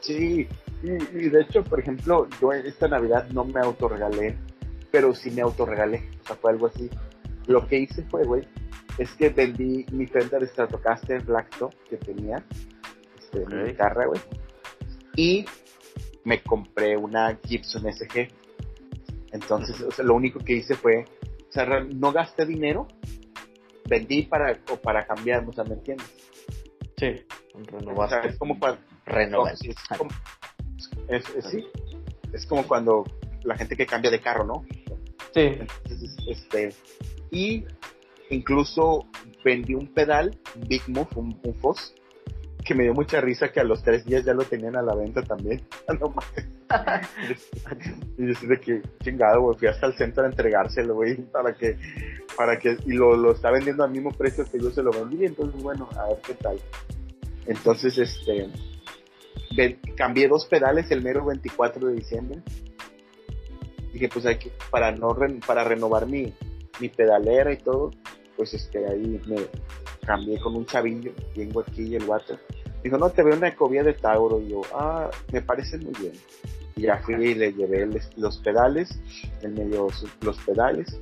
[0.00, 0.48] Sí,
[0.82, 4.36] y, y, de hecho, por ejemplo, yo esta Navidad no me autorregalé
[4.90, 6.90] pero sí me autorregalé, o sea, fue algo así.
[7.46, 8.42] Lo que hice fue, güey,
[8.98, 12.44] es que vendí mi Fender Stratocaster Black Top que tenía,
[13.18, 14.20] este, mi guitarra, güey,
[15.16, 15.44] y
[16.24, 18.28] me compré una Gibson SG.
[19.32, 21.04] Entonces, o sea, lo único que hice fue,
[21.50, 22.86] o sea, no gasté dinero,
[23.88, 26.06] vendí para, o para cambiar, o sea, ¿me entiendes?
[26.96, 27.26] Sí,
[27.66, 28.06] renovar.
[28.06, 28.80] O sea, es como cuando...
[29.04, 29.54] Renovar.
[31.08, 31.66] Es, sí,
[32.32, 33.04] es como cuando
[33.42, 34.64] la gente que cambia de carro, ¿no?
[35.34, 35.58] Sí.
[36.28, 36.72] este,
[37.32, 37.64] y
[38.30, 39.08] incluso
[39.44, 41.94] vendí un pedal, Big Move, un, un Foss,
[42.64, 44.94] que me dio mucha risa que a los tres días ya lo tenían a la
[44.94, 45.66] venta también.
[48.18, 50.98] y yo de que chingado, güey, fui hasta el centro a entregárselo,
[51.32, 51.76] para que,
[52.36, 55.24] para que, y lo, lo está vendiendo al mismo precio que yo se lo vendí,
[55.24, 56.58] entonces bueno, a ver qué tal.
[57.46, 58.48] Entonces, este,
[59.96, 62.42] cambié dos pedales el mero 24 de diciembre
[63.92, 66.32] dije, pues hay que, para no para renovar mi,
[66.80, 67.90] mi pedalera y todo,
[68.36, 69.36] pues este, ahí me
[70.06, 72.38] cambié con un chavillo, vengo aquí el water.
[72.82, 74.40] Dijo, no, te veo una ecovía de Tauro.
[74.40, 76.12] Y yo, ah, me parece muy bien.
[76.76, 79.00] Y ya fui y le llevé los pedales,
[79.42, 79.88] en medio
[80.22, 81.00] los pedales.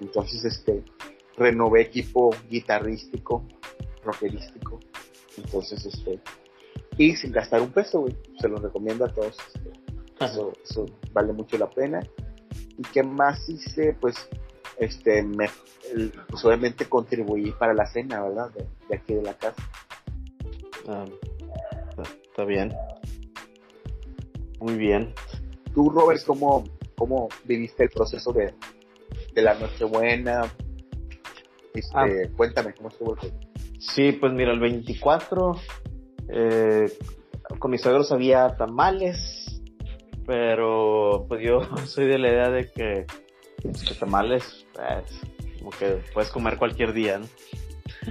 [0.00, 0.82] Entonces, este,
[1.36, 3.44] renové equipo guitarrístico,
[4.04, 4.80] rockerístico.
[5.36, 6.20] Entonces, este,
[6.96, 8.16] y sin gastar un peso, güey.
[8.40, 9.36] Se lo recomiendo a todos.
[9.54, 9.72] Este,
[10.20, 12.00] eso, eso, vale mucho la pena.
[12.76, 13.96] ¿Y qué más hice?
[14.00, 14.16] Pues,
[14.78, 15.48] este, me,
[16.28, 18.50] pues obviamente contribuí para la cena, ¿verdad?
[18.50, 19.62] De, aquí de la casa.
[20.88, 21.04] Ah,
[22.24, 22.74] está bien.
[24.60, 25.12] Muy bien.
[25.74, 26.64] Tú, Robert, ¿cómo,
[26.96, 28.54] cómo viviste el proceso de,
[29.34, 30.42] de la Nochebuena?
[31.74, 32.06] Este, ah.
[32.36, 33.32] Cuéntame, ¿cómo estuvo el
[33.78, 35.52] Sí, pues mira, el 24
[36.30, 36.92] eh,
[37.58, 39.62] con mis suegros había tamales,
[40.26, 43.06] pero pues yo soy de la idea de que,
[43.62, 45.20] pues, tamales, pues,
[45.58, 47.26] como que puedes comer cualquier día, ¿no?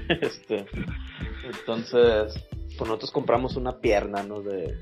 [0.22, 0.66] este,
[1.44, 2.47] entonces,
[2.78, 4.42] pues nosotros compramos una pierna, ¿no?
[4.42, 4.78] De,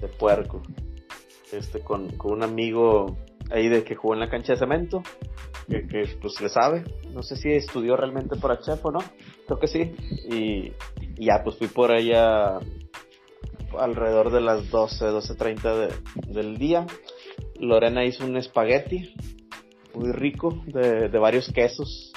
[0.00, 0.62] de puerco,
[1.52, 3.16] este, con, con un amigo
[3.50, 5.02] ahí de que jugó en la cancha de cemento,
[5.68, 6.84] que, que, pues le sabe.
[7.12, 9.00] No sé si estudió realmente para chef o no,
[9.46, 9.94] creo que sí.
[10.30, 10.72] Y,
[11.20, 12.58] ya pues fui por allá
[13.76, 16.86] alrededor de las 12, 12.30 de, del día.
[17.58, 19.14] Lorena hizo un espagueti
[19.94, 22.12] muy rico de, de varios quesos.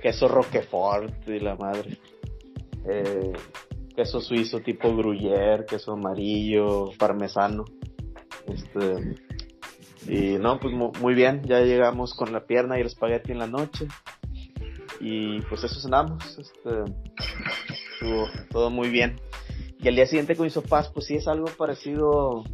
[0.00, 1.98] Queso Roquefort y la madre.
[2.86, 3.32] Eh,
[3.94, 7.64] queso suizo tipo gruyère, queso amarillo, parmesano.
[8.46, 9.16] Este,
[10.06, 13.46] y no, pues muy bien, ya llegamos con la pierna y el espagueti en la
[13.46, 13.86] noche.
[15.00, 16.92] Y pues eso cenamos, este,
[18.50, 19.20] todo muy bien.
[19.78, 22.44] Y al día siguiente con paz pues sí es algo parecido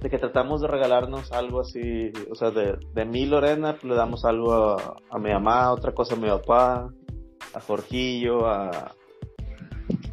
[0.00, 3.94] de que tratamos de regalarnos algo así, o sea, de, de mí Lorena pues, le
[3.94, 6.88] damos algo a, a, mi mamá, otra cosa a mi papá,
[7.52, 8.94] a Jorgillo, a,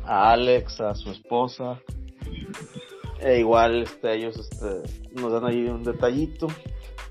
[0.05, 1.79] a Alex, a su esposa.
[3.19, 4.83] E igual este, ellos este,
[5.19, 6.47] nos dan ahí un detallito.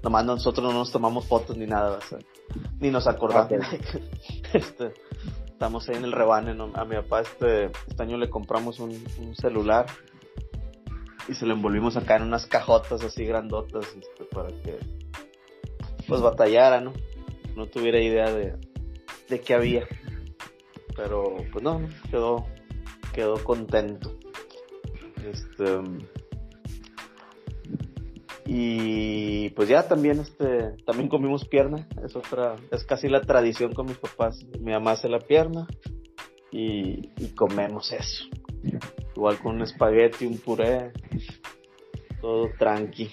[0.02, 1.98] Nomás nosotros no nos tomamos fotos ni nada,
[2.78, 3.52] ni nos acordamos.
[4.52, 4.92] este,
[5.46, 6.54] estamos ahí en el rebane.
[6.74, 8.92] A mi papá este, este año le compramos un,
[9.34, 9.86] celular
[11.26, 14.78] y se lo envolvimos acá en unas cajotas así grandotas este, para que
[16.06, 16.92] pues batallara, ¿no?
[17.56, 18.56] No tuviera idea de,
[19.30, 19.86] de qué había.
[20.96, 21.80] Pero pues no,
[22.10, 22.46] quedó,
[23.14, 24.12] quedó contento.
[25.24, 25.80] Este,
[28.44, 33.86] y pues ya también este también comimos pierna, es otra es casi la tradición con
[33.86, 34.44] mis papás.
[34.60, 35.66] Mi mamá hace la pierna
[36.50, 38.24] y, comemos eso.
[39.16, 40.92] Igual con un espagueti, un puré,
[42.20, 43.10] todo tranqui.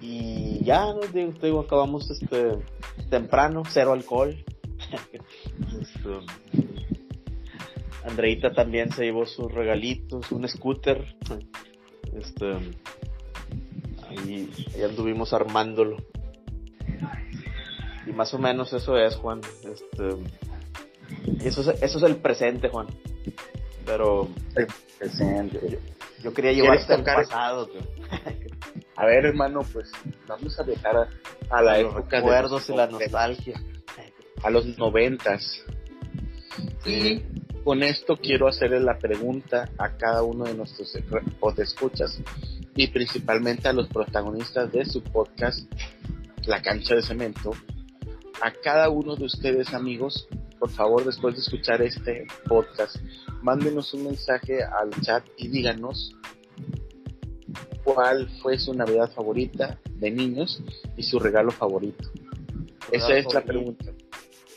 [0.00, 2.58] Y ya, digo, digo, acabamos este
[3.10, 4.34] temprano, cero alcohol.
[6.04, 6.26] Este,
[8.04, 11.16] Andreita también se llevó sus regalitos, un scooter.
[12.14, 12.52] Este,
[14.08, 14.50] ahí,
[14.84, 15.96] anduvimos armándolo.
[18.06, 19.40] Y más o menos eso es, Juan.
[19.62, 20.08] Este,
[21.46, 22.88] eso es, eso es el presente, Juan.
[23.86, 24.28] Pero.
[24.54, 24.66] El
[24.98, 25.78] presente.
[26.22, 27.70] Yo, quería llevarte al pasado,
[28.96, 29.90] A ver, hermano, pues
[30.26, 31.08] vamos a dejar
[31.50, 33.60] a, la los recuerdos y la nostalgia.
[34.42, 35.64] A los noventas.
[36.84, 37.22] Sí
[37.64, 40.94] con esto quiero hacerle la pregunta a cada uno de nuestros
[41.56, 42.20] escuchas
[42.76, 45.60] y principalmente a los protagonistas de su podcast
[46.44, 47.52] La cancha de cemento.
[48.42, 52.96] A cada uno de ustedes amigos, por favor después de escuchar este podcast,
[53.40, 56.14] mándenos un mensaje al chat y díganos
[57.82, 60.62] cuál fue su Navidad favorita de niños
[60.98, 62.10] y su regalo favorito.
[62.92, 63.86] Esa es la pregunta.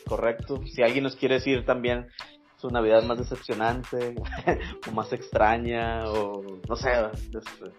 [0.08, 0.62] Correcto.
[0.66, 2.08] Si alguien nos quiere decir también
[2.56, 4.14] su Navidad más decepcionante
[4.88, 7.70] o más extraña o no sé, este,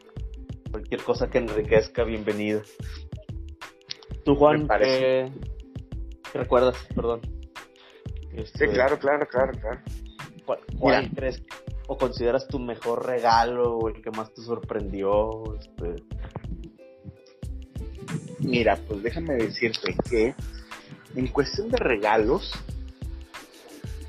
[0.72, 2.62] cualquier cosa que enriquezca, bienvenido.
[4.24, 5.32] Tú, Juan, ¿qué,
[6.34, 6.78] recuerdas?
[6.96, 7.22] Perdón.
[8.32, 9.82] Este, sí, claro, claro, claro, claro.
[10.80, 11.44] ¿Cuál, crees
[11.88, 15.44] o consideras tu mejor regalo o el que más te sorprendió?
[15.60, 16.04] Este...
[18.40, 20.36] Mira, pues déjame decirte que
[21.16, 22.52] en cuestión de regalos,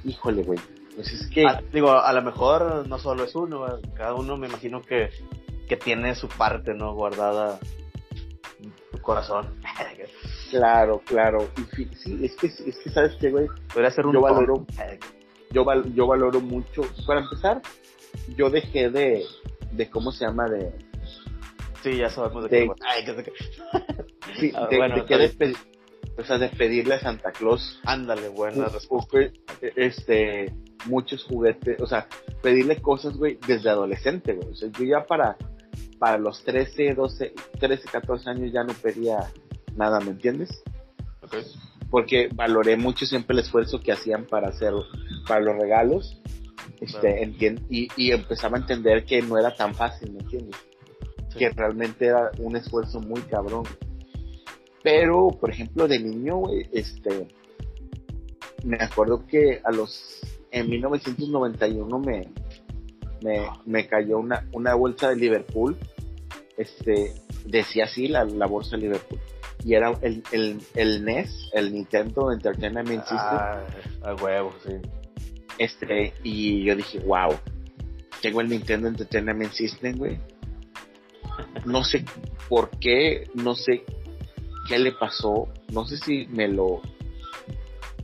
[0.04, 0.58] híjole, güey.
[0.94, 1.46] Pues es que.
[1.46, 3.64] Ah, digo, a lo mejor no solo es uno,
[3.96, 5.10] cada uno me imagino que,
[5.68, 6.94] que tiene su parte, ¿no?
[6.94, 7.58] Guardada
[8.60, 9.54] en su corazón.
[10.50, 11.48] claro, claro.
[11.56, 13.46] Y sí, es que, es que ¿sabes qué, güey?
[13.72, 14.14] Podría ser un.
[14.14, 14.66] Yo valoro,
[15.50, 16.82] yo, yo valoro mucho.
[17.06, 17.62] Para empezar,
[18.36, 19.24] yo dejé de.
[19.72, 20.48] de ¿Cómo se llama?
[20.48, 20.72] De.
[21.82, 22.70] Sí, ya sabemos de, qué.
[22.86, 23.32] Ay, que...
[24.38, 25.56] sí, ah, de, bueno, de,
[26.20, 27.80] o sea, de pedirle a Santa Claus.
[27.85, 29.18] Ándale, buena respuesta.
[29.61, 30.52] Este,
[30.87, 32.06] muchos juguetes, o sea,
[32.42, 34.48] pedirle cosas, güey, desde adolescente, güey.
[34.48, 35.37] O sea, yo ya para,
[35.98, 39.30] para los 13, 12, 13, 14 años ya no pedía
[39.76, 40.62] nada, ¿me entiendes?
[41.22, 41.42] Okay.
[41.90, 44.72] Porque valoré mucho siempre el esfuerzo que hacían para hacer,
[45.26, 46.20] para los regalos.
[46.80, 47.22] Este,
[47.68, 50.56] y, y empezaba a entender que no era tan fácil, ¿me entiendes?
[51.37, 53.64] Que realmente era un esfuerzo muy cabrón.
[54.82, 57.28] Pero, por ejemplo, de niño, este,
[58.64, 62.28] me acuerdo que a los, en 1991 me,
[63.22, 65.76] me, me cayó una, una bolsa de Liverpool,
[66.56, 67.14] este,
[67.44, 69.20] decía así la, la bolsa de Liverpool,
[69.64, 73.18] y era el, el, el NES, el Nintendo Entertainment System.
[73.20, 73.66] Ah,
[74.02, 74.72] a huevo, sí.
[75.58, 77.38] Este, y yo dije, wow,
[78.22, 80.18] tengo el Nintendo Entertainment System, güey.
[81.66, 82.04] No sé
[82.48, 83.84] por qué, no sé
[84.70, 85.48] qué le pasó.
[85.72, 86.80] No sé si me lo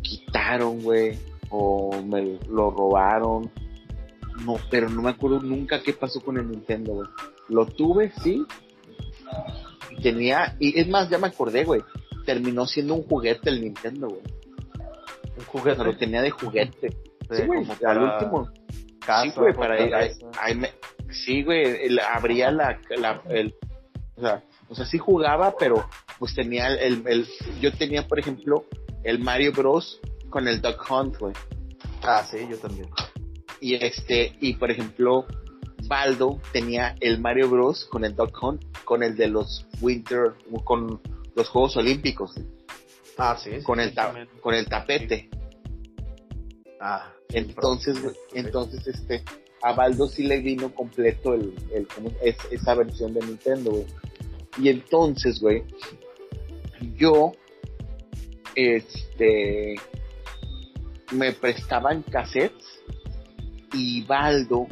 [0.03, 1.17] quitaron, güey,
[1.49, 3.51] o me lo robaron.
[4.45, 7.09] No, pero no me acuerdo nunca qué pasó con el Nintendo, güey.
[7.49, 8.45] Lo tuve, sí.
[10.03, 11.83] Tenía, y es más, ya me acordé, güey.
[12.27, 14.23] Terminó siendo un juguete el Nintendo, güey.
[15.39, 15.85] Un juguete.
[15.85, 16.97] Lo tenía de juguete.
[17.31, 18.51] Sí, güey, al último.
[19.23, 19.77] sí, güey, para
[21.11, 23.55] sí, güey, abría la, la el,
[24.17, 27.27] o sea, o sea, sí jugaba, pero pues tenía el, el,
[27.61, 28.65] yo tenía, por ejemplo,
[29.05, 30.01] el Mario Bros
[30.31, 31.35] con el Duck Hunt, güey.
[32.03, 32.89] Ah, sí, yo también.
[33.61, 35.27] Y este, y por ejemplo,
[35.89, 41.01] Baldo tenía el Mario Bros con el Duck Hunt, con el de los Winter, con
[41.35, 42.35] los Juegos Olímpicos.
[43.19, 43.63] Ah, sí.
[43.63, 43.95] con el
[44.41, 45.31] con el tapete.
[46.81, 47.11] Ah.
[47.31, 47.97] entonces,
[48.35, 49.23] entonces este,
[49.63, 51.89] a Baldo sí le vino completo el, el
[52.23, 53.87] es, esa versión de Nintendo, güey.
[54.59, 55.65] Y entonces, güey,
[56.95, 57.33] yo,
[58.55, 59.77] este,
[61.13, 62.83] me prestaban cassettes
[63.73, 64.67] y Baldo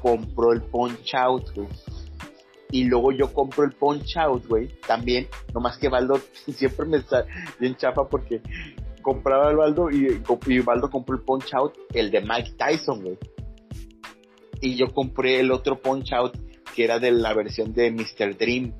[0.00, 1.68] compró el Punch Out, güey.
[2.72, 6.20] Y luego yo compro el Punch Out, güey, también, nomás que Baldo
[6.54, 7.26] siempre me está
[7.58, 8.40] bien chapa porque
[9.02, 13.18] compraba el Baldo y, y Baldo compró el Punch Out, el de Mike Tyson, güey.
[14.60, 16.36] Y yo compré el otro Punch Out
[16.74, 18.36] que era de la versión de Mr.
[18.36, 18.72] Dream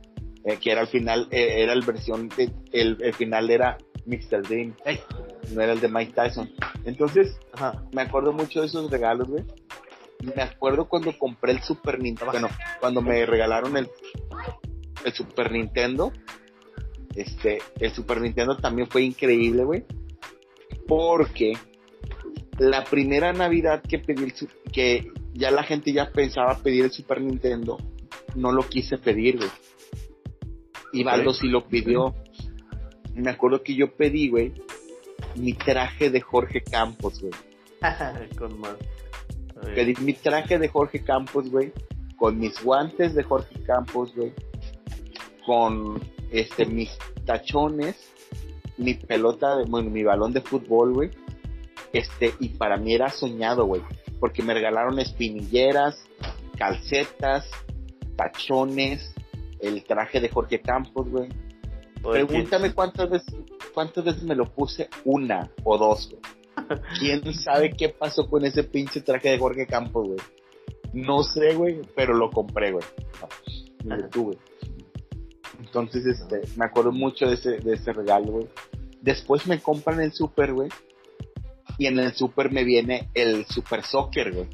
[0.45, 3.77] eh, que era al final, eh, era el versión, de, el, el, final era
[4.07, 4.43] Mr.
[4.43, 4.75] Dream,
[5.53, 6.51] no era el de Mike Tyson.
[6.85, 7.39] Entonces,
[7.93, 9.45] me acuerdo mucho de esos regalos, güey.
[10.35, 12.49] Me acuerdo cuando compré el Super Nintendo, bueno,
[12.79, 13.89] cuando me regalaron el,
[15.05, 16.13] el Super Nintendo,
[17.15, 19.85] este, el Super Nintendo también fue increíble, güey,
[20.87, 21.55] porque
[22.59, 24.35] la primera Navidad que pedí el,
[24.73, 27.79] que ya la gente ya pensaba pedir el Super Nintendo,
[28.35, 29.51] no lo quise pedir, güey
[30.93, 32.15] y Baldo sí lo pidió.
[33.15, 34.53] Me acuerdo que yo pedí, güey,
[35.37, 37.33] mi traje de Jorge Campos, güey.
[38.39, 38.77] con más.
[39.75, 41.73] Pedí mi traje de Jorge Campos, güey.
[42.17, 44.33] Con mis guantes de Jorge Campos, güey.
[45.47, 46.01] Con
[46.31, 47.97] este mis tachones,
[48.77, 51.11] mi pelota, de, bueno, mi balón de fútbol, güey.
[51.93, 53.83] Este, y para mí era soñado, güey.
[54.19, 56.07] Porque me regalaron espinilleras,
[56.57, 57.49] calcetas,
[58.17, 59.15] tachones,
[59.63, 61.29] el traje de Jorge Campos, güey.
[62.03, 63.35] Pregúntame cuántas veces,
[63.75, 66.23] cuántas veces me lo puse, una o dos, güey.
[66.99, 70.21] ¿Quién sabe qué pasó con ese pinche traje de Jorge Campos, güey?
[70.93, 72.85] No sé, güey, pero lo compré, güey.
[73.85, 74.39] lo tuve.
[75.59, 78.49] Entonces, este, me acuerdo mucho de ese, de ese regalo, güey.
[79.01, 80.69] Después me compran el super, güey.
[81.79, 84.49] Y en el super me viene el super soccer, güey.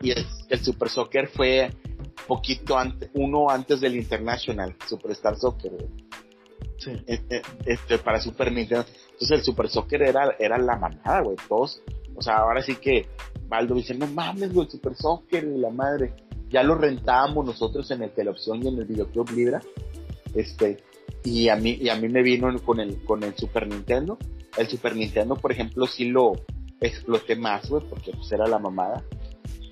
[0.00, 1.70] Y el, el super soccer fue
[2.28, 5.72] poquito antes, uno antes del International, Superstar Soccer,
[6.78, 6.92] Sí.
[7.06, 8.84] Este, este, para Super Nintendo.
[9.12, 11.36] Entonces el Super Soccer era, era la manada, güey.
[11.48, 11.82] Todos,
[12.14, 13.08] o sea, ahora sí que
[13.48, 16.14] Baldo dice, no mames, güey, Super Soccer y la madre.
[16.50, 19.60] Ya lo rentábamos nosotros en el Teleopción y en el Videoclub Libra.
[20.34, 20.78] Este,
[21.24, 24.18] y a mí, y a mí me vino con el, con el Super Nintendo.
[24.56, 26.32] El Super Nintendo, por ejemplo, sí lo
[26.80, 29.02] exploté más, güey, porque pues era la mamada.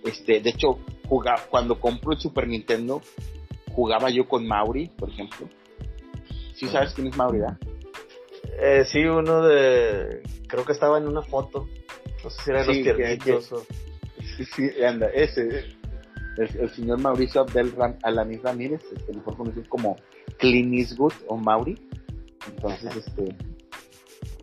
[0.07, 0.79] Este, de hecho,
[1.09, 3.03] jugaba, cuando compro el Super Nintendo,
[3.73, 5.49] jugaba yo con Mauri, por ejemplo.
[6.55, 7.59] ¿Sí sabes quién es Mauri, verdad?
[8.59, 10.23] Eh, sí, uno de.
[10.49, 11.69] Creo que estaba en una foto.
[12.25, 13.65] No sé si era de los tiernitos o...
[14.37, 15.65] Sí, sí, anda, ese.
[16.39, 19.97] El, señor Mauricio Abdel Ram, Alanis Ramírez, este, mejor conocido como
[20.39, 21.79] Clint Eastwood o Mauri.
[22.49, 23.37] Entonces, este.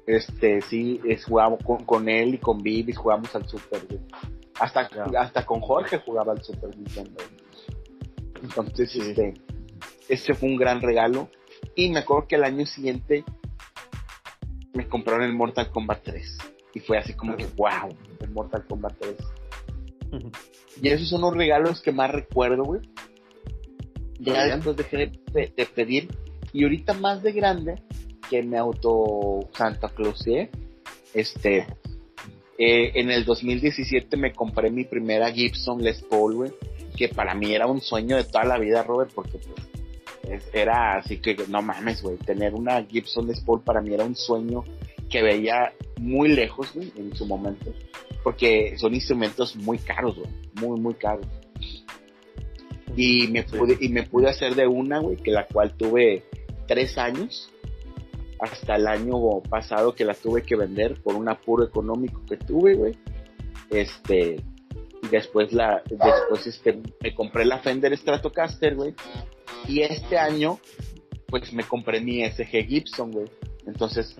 [0.05, 3.81] Este, sí, es, jugamos con, con él y con Vivis, jugamos al Super.
[4.59, 4.89] Hasta,
[5.19, 7.23] hasta con Jorge jugaba al Super Nintendo.
[8.41, 9.33] Entonces, este,
[10.09, 11.29] este fue un gran regalo.
[11.75, 13.23] Y me acuerdo que el año siguiente
[14.73, 16.37] me compraron el Mortal Kombat 3.
[16.75, 19.15] Y fue así como que, wow, el Mortal Kombat 3.
[20.81, 22.81] y esos son los regalos que más recuerdo, güey.
[24.19, 26.15] Ya después dejé de, pedir.
[26.51, 27.81] Y ahorita más de grande,
[28.29, 30.23] que me auto Santa Claus,
[31.13, 31.67] este,
[32.57, 36.51] eh, en el 2017 me compré mi primera Gibson Les Paul, güey,
[36.95, 41.17] que para mí era un sueño de toda la vida, Robert, porque pues, era así
[41.17, 44.63] que, no mames, güey, tener una Gibson Les Paul para mí era un sueño
[45.09, 47.73] que veía muy lejos, güey, en su momento,
[48.23, 51.25] porque son instrumentos muy caros, güey, muy, muy caros.
[52.95, 56.23] Y me pude, y me pude hacer de una, güey, que la cual tuve
[56.67, 57.52] tres años
[58.43, 59.15] hasta el año
[59.49, 62.97] pasado que la tuve que vender por un apuro económico que tuve, güey.
[63.69, 64.43] Este,
[65.09, 68.95] después la, después este, me compré la Fender Stratocaster, güey.
[69.67, 70.59] Y este año,
[71.27, 73.31] pues me compré mi SG Gibson, güey.
[73.65, 74.15] Entonces,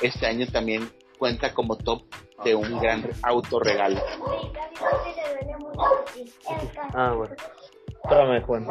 [0.00, 2.04] este año también cuenta como top
[2.44, 4.00] de un gran auto regalo.
[6.94, 7.34] Ah, bueno.
[8.02, 8.66] Espérame, Juan.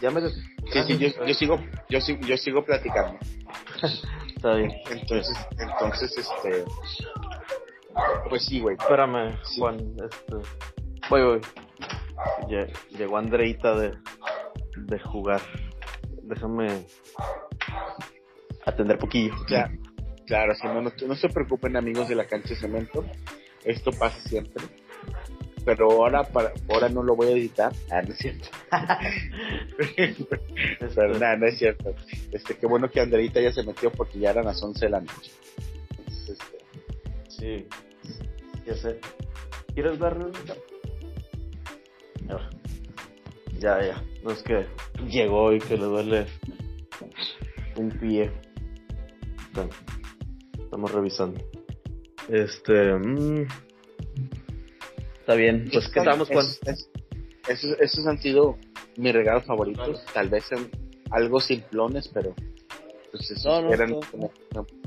[0.00, 0.20] Ya me...
[0.28, 3.18] sí, sí, yo, yo, sigo, yo, yo sigo platicando.
[4.36, 4.72] Está bien.
[4.90, 6.64] Entonces, entonces, este,
[8.28, 8.76] pues sí, güey.
[8.78, 10.36] Espérame, Juan, este,
[11.08, 11.40] voy, voy.
[12.90, 13.92] Llegó Andreita de,
[14.76, 15.40] de jugar.
[16.22, 16.86] Déjame
[18.64, 19.34] atender poquillo.
[19.48, 19.70] Ya,
[20.26, 23.04] claro, si no, no, no se preocupen amigos de la cancha de cemento.
[23.64, 24.64] Esto pasa siempre
[25.66, 27.72] pero ahora para, ahora no lo voy a editar.
[27.90, 28.48] Ah, no es cierto.
[30.94, 31.94] pero nada, no es cierto.
[32.32, 35.00] Este, qué bueno que Andreita ya se metió porque ya eran las 11 de la
[35.00, 35.30] noche.
[36.28, 36.56] este...
[37.28, 37.66] Sí,
[38.66, 38.98] ya sé.
[39.74, 40.30] ¿Quieres verlo?
[43.58, 44.02] Ya, ya.
[44.22, 44.66] No es que
[45.06, 46.26] llegó y que le duele
[47.76, 48.30] un pie.
[50.58, 51.40] estamos revisando.
[52.28, 52.94] Este.
[52.94, 53.46] Mmm
[55.26, 56.46] Está bien, pues ¿qué estamos con?
[57.48, 58.56] esos, han sido
[58.96, 60.70] mis regalos favoritos, tal vez en
[61.10, 62.34] algo simplones, pero
[63.10, 63.96] pues esos eran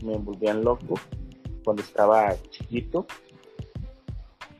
[0.03, 0.95] me, envolvían loco
[1.63, 3.05] cuando estaba chiquito.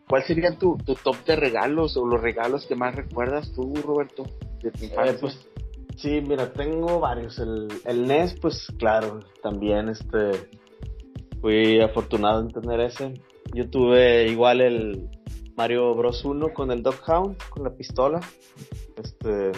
[0.08, 4.24] ¿Cuál sería tu, top de regalos o los regalos que más recuerdas tú, Roberto,
[4.64, 5.47] de tu eh, pues
[5.97, 7.38] sí, mira, tengo varios.
[7.38, 10.32] El, el NES, pues claro, también este
[11.41, 13.14] fui afortunado en tener ese.
[13.54, 15.10] Yo tuve igual el,
[15.60, 18.22] Mario Bros 1 con el Dog Hound, con la pistola.
[19.04, 19.52] Este,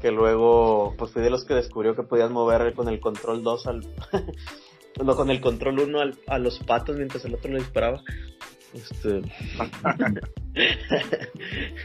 [0.00, 3.66] que luego, pues fui de los que descubrió que podías mover con el control 2
[3.66, 3.86] al.
[5.04, 8.02] no, con el control 1 a los patos mientras el otro le disparaba.
[8.74, 9.22] Este.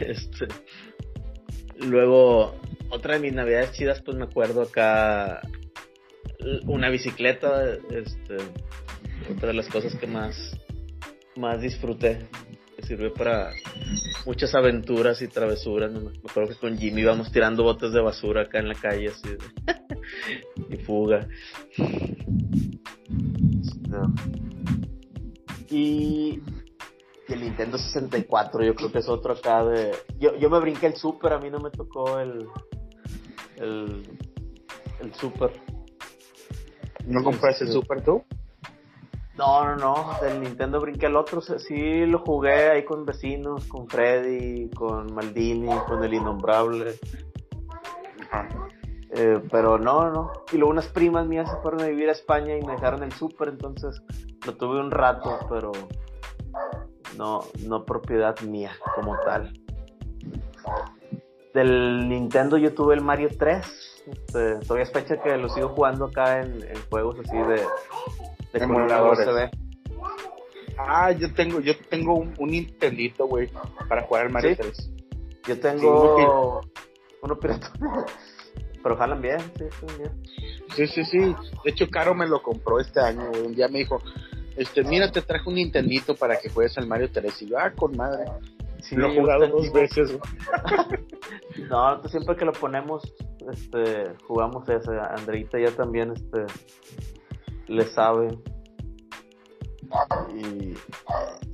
[0.00, 0.48] este.
[1.78, 2.54] Luego,
[2.90, 5.40] otra de mis navidades chidas, pues me acuerdo acá.
[6.66, 8.36] Una bicicleta, este.
[9.30, 10.58] Otra de las cosas que más.
[11.36, 12.28] Más disfruté
[12.82, 13.52] sirvió para
[14.26, 15.90] muchas aventuras y travesuras.
[15.92, 19.36] Me acuerdo que con Jimmy íbamos tirando botes de basura acá en la calle, así
[20.70, 21.26] y fuga.
[25.70, 26.40] Y,
[27.28, 29.92] el Nintendo 64, yo creo que es otro acá de.
[30.18, 32.46] Yo, yo me brinqué el Super, a mí no me tocó el.
[33.56, 34.02] El,
[35.00, 35.50] el Super.
[37.06, 38.22] ¿No compraste el este, Super tú?
[39.38, 43.88] No, no, no, del Nintendo brinqué al otro, sí lo jugué ahí con vecinos, con
[43.88, 46.98] Freddy, con Maldini, con el Innombrable.
[49.14, 50.32] Eh, pero no, no.
[50.52, 53.12] Y luego unas primas mías se fueron a vivir a España y me dejaron el
[53.12, 54.02] Super, entonces
[54.46, 55.72] lo tuve un rato, pero
[57.16, 59.52] no, no propiedad mía como tal.
[61.54, 64.02] Del Nintendo yo tuve el Mario 3.
[64.06, 66.60] Este, todavía es fecha que lo sigo jugando acá en
[66.90, 67.62] juegos así de,
[68.52, 69.50] de
[70.78, 73.50] Ah, yo tengo, yo tengo un, un Nintendito, güey,
[73.88, 74.90] para jugar al Mario 3.
[75.46, 76.60] Yo tengo
[77.22, 77.72] uno pirata.
[78.82, 79.64] Pero jalan bien, sí,
[79.96, 80.12] bien.
[80.74, 81.18] Sí, sí, sí.
[81.64, 83.46] De hecho, Caro me lo compró este año, güey.
[83.46, 84.02] Un día me dijo,
[84.56, 87.42] este, mira, te traje un Nintendito para que juegues al Mario 3.
[87.42, 88.24] Y yo, ah, con madre.
[88.80, 91.68] Sí, lo he jugado dos veces, güey.
[91.70, 93.02] no, siempre que lo ponemos,
[93.52, 94.90] este, jugamos ese.
[94.98, 96.44] Andreita ya también, este,
[97.68, 98.38] le sabe.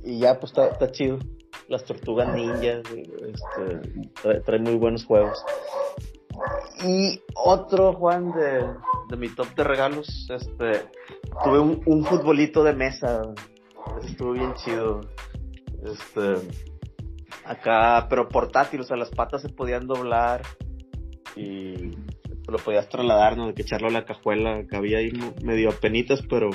[0.03, 1.19] Y, ya, pues está, chido.
[1.67, 5.43] Las tortugas ninjas, este, trae, muy buenos juegos.
[6.83, 8.65] Y otro, Juan, de,
[9.09, 10.89] de mi top de regalos, este,
[11.43, 13.21] tuve un, un futbolito de mesa.
[14.03, 15.01] Estuvo bien chido.
[15.83, 16.35] Este,
[17.45, 20.41] acá, pero portátil, o sea, las patas se podían doblar
[21.35, 21.91] y
[22.49, 23.47] lo podías trasladar, ¿no?
[23.47, 25.11] De que echarlo a la cajuela, que había ahí
[25.43, 26.49] medio penitas, pero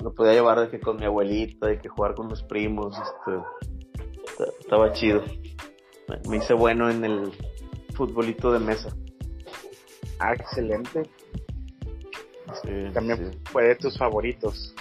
[0.00, 4.48] lo podía llevar de que con mi abuelita, de que jugar con los primos, este,
[4.60, 5.22] estaba chido.
[6.28, 7.32] Me hice bueno en el
[7.94, 8.94] futbolito de mesa.
[10.20, 11.02] Ah, excelente.
[12.92, 14.74] también fue de tus favoritos.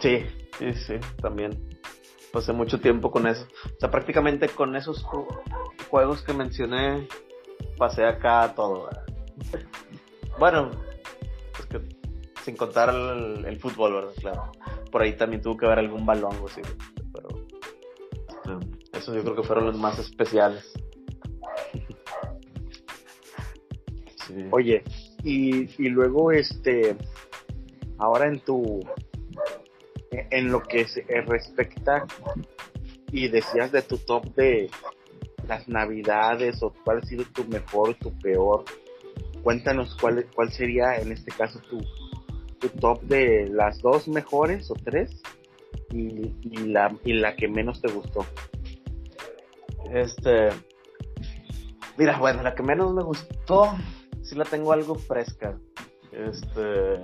[0.00, 0.24] Sí,
[0.58, 1.68] sí, sí, también.
[2.32, 3.46] Pasé mucho tiempo con eso.
[3.64, 5.04] O sea, prácticamente con esos
[5.90, 7.06] juegos que mencioné,
[7.76, 8.88] pasé acá todo.
[10.38, 10.70] Bueno,
[11.58, 11.80] es que
[12.44, 14.12] sin contar el, fútbol, ¿verdad?
[14.20, 14.52] Claro.
[14.90, 16.60] Por ahí también tuvo que haber algún balón o así.
[17.12, 17.28] Pero
[18.28, 20.72] este, esos yo creo que fueron los más especiales.
[24.50, 24.82] Oye,
[25.22, 26.96] y, y luego este,
[27.98, 28.80] ahora en tu,
[30.10, 32.06] en lo que se respecta
[33.10, 34.70] y decías de tu top de
[35.46, 38.64] las navidades o cuál ha sido tu mejor, tu peor,
[39.42, 41.78] cuéntanos cuál, cuál sería en este caso tu,
[42.58, 45.22] tu top de las dos mejores o tres
[45.90, 46.32] y,
[46.66, 48.24] la, y la que menos te gustó.
[49.92, 50.48] Este,
[51.98, 53.74] mira, bueno, la que menos me gustó,
[54.22, 55.58] sí la tengo algo fresca.
[56.12, 56.94] Este,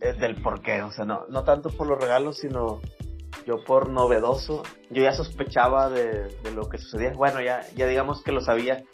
[0.00, 2.80] es del porqué, o sea, no, no tanto por los regalos, sino
[3.46, 7.12] yo por novedoso, yo ya sospechaba de, de lo que sucedía.
[7.12, 8.84] Bueno, ya, ya digamos que lo sabía,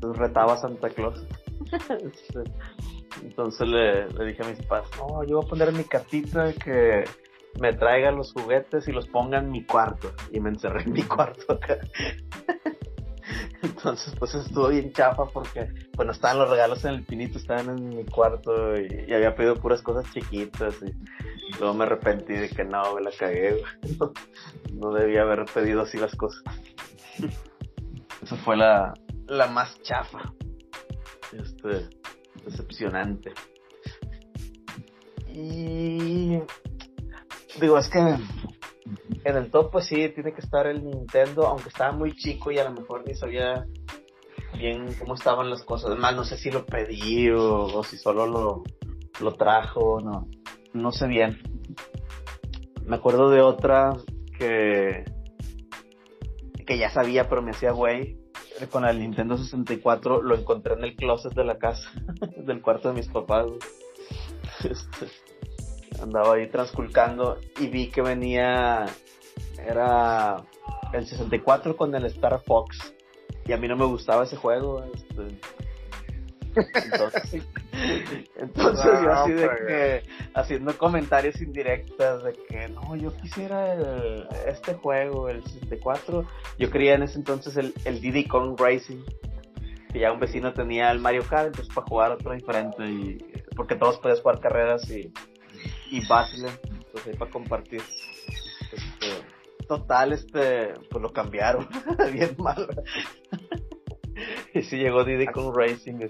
[0.00, 1.24] retaba a Santa Claus.
[3.22, 7.04] Entonces le, le, dije a mis padres, no, yo voy a poner mi cartita que
[7.60, 10.12] me traiga los juguetes y los ponga en mi cuarto.
[10.30, 11.78] Y me encerré en mi cuarto acá.
[13.62, 17.88] Entonces, pues estuvo bien chafa porque, bueno, estaban los regalos en el pinito, estaban en
[17.90, 20.92] mi cuarto y, había pedido puras cosas chiquitas y,
[21.58, 23.62] luego me arrepentí de que no, me la cagué,
[24.00, 24.12] no,
[24.74, 26.42] no, debía haber pedido así las cosas.
[28.22, 28.94] Esa fue la,
[29.26, 30.32] la más chafa.
[31.32, 31.88] Este,
[32.44, 33.32] decepcionante.
[35.28, 36.38] Y
[37.60, 37.98] digo, es que
[39.24, 42.58] en el top pues sí, tiene que estar el Nintendo, aunque estaba muy chico y
[42.58, 43.66] a lo mejor ni sabía
[44.58, 45.90] bien cómo estaban las cosas.
[45.90, 48.62] Además, no sé si lo pedí o, si solo lo,
[49.20, 50.28] lo trajo, no,
[50.72, 51.38] no sé bien.
[52.84, 53.92] Me acuerdo de otra
[54.38, 55.04] que,
[56.66, 58.21] que ya sabía, pero me hacía güey.
[58.70, 61.90] Con el Nintendo 64 lo encontré en el closet de la casa,
[62.36, 63.46] del cuarto de mis papás.
[64.62, 65.06] Este,
[66.00, 68.86] andaba ahí transculcando y vi que venía,
[69.58, 70.44] era
[70.92, 72.94] el 64 con el Star Fox
[73.46, 74.84] y a mí no me gustaba ese juego.
[74.94, 75.38] Este.
[76.54, 77.46] Entonces,
[78.36, 80.02] entonces yo así de que
[80.34, 83.74] haciendo comentarios indirectas de que no, yo quisiera
[84.46, 86.26] este juego, el 64.
[86.58, 89.02] Yo quería en ese entonces el, el Diddy Kong Racing.
[89.92, 92.84] Que ya un vecino tenía el Mario Kart, entonces para jugar otro diferente.
[92.84, 93.18] y
[93.54, 95.12] Porque todos podías jugar carreras y,
[95.90, 96.50] y Battle,
[96.92, 97.82] pues ahí para compartir.
[98.72, 101.68] Este, total, este, pues lo cambiaron,
[102.12, 102.66] bien mal.
[104.54, 106.08] y si llegó Diddy con Racing.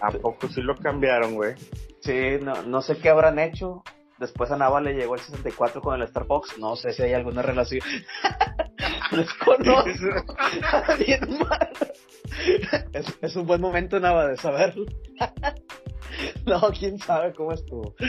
[0.00, 1.54] ¿A poco sí lo cambiaron, güey?
[2.00, 3.82] Sí, no, no sé qué habrán hecho.
[4.18, 6.58] Después a Nava le llegó el 64 con el Star Fox.
[6.58, 7.82] No sé si hay alguna relación.
[9.10, 10.36] Les conozco.
[10.98, 11.70] bien mal.
[12.92, 14.86] Es, es un buen momento, Nava, de saberlo.
[16.46, 17.94] No, quién sabe cómo estuvo.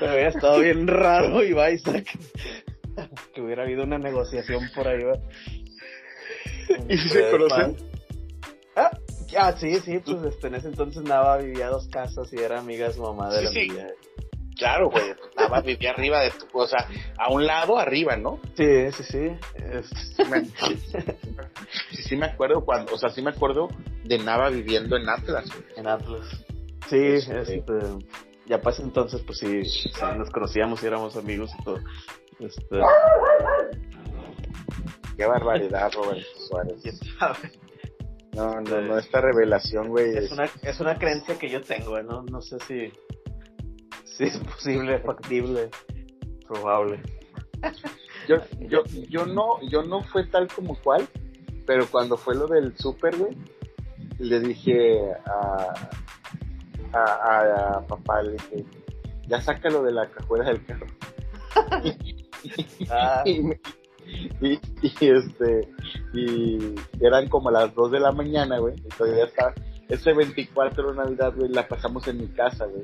[0.00, 2.06] Pero había estado bien raro y Isaac.
[3.34, 5.02] Que hubiera habido una negociación por ahí,
[6.88, 7.76] ¿Y si se conocen?
[8.76, 8.90] Ah,
[9.36, 12.88] ah, sí, sí, pues este, en ese entonces Nava vivía dos casas y era amiga
[12.88, 13.68] de su mamá de la sí.
[14.56, 15.04] Claro, güey.
[15.36, 16.86] Nava vivía arriba de tu, o sea,
[17.18, 18.38] a un lado arriba, ¿no?
[18.54, 19.36] Sí, sí, sí.
[20.16, 20.44] Sí me,
[21.90, 23.68] sí, me acuerdo cuando, o sea, sí me acuerdo
[24.04, 25.46] de Nava viviendo en Atlas.
[25.76, 26.26] En Atlas.
[26.88, 27.62] Sí, este,
[28.46, 29.62] ya ese entonces, pues sí,
[30.16, 31.78] nos conocíamos y éramos amigos y todo.
[32.38, 32.80] Este...
[35.16, 36.82] Qué barbaridad, Robert Suárez.
[38.34, 40.16] No, no, no, esta revelación, güey.
[40.16, 42.22] Es, una, es una creencia que yo tengo, ¿no?
[42.22, 42.92] No sé si
[44.16, 45.70] Sí, es posible, factible,
[46.46, 47.00] probable.
[48.28, 51.08] Yo, yo, yo no, yo no fue tal como cual,
[51.66, 53.36] pero cuando fue lo del super, güey,
[54.18, 55.74] le dije a,
[56.92, 58.64] a, a, papá, le dije,
[59.26, 60.86] ya sácalo de la cajuela del carro.
[62.90, 63.22] ah.
[63.26, 63.42] y,
[64.40, 64.58] y,
[65.00, 65.68] este,
[66.14, 69.54] y eran como las 2 de la mañana, güey, y todavía está,
[69.88, 72.82] ese 24 de Navidad, güey, la pasamos en mi casa, güey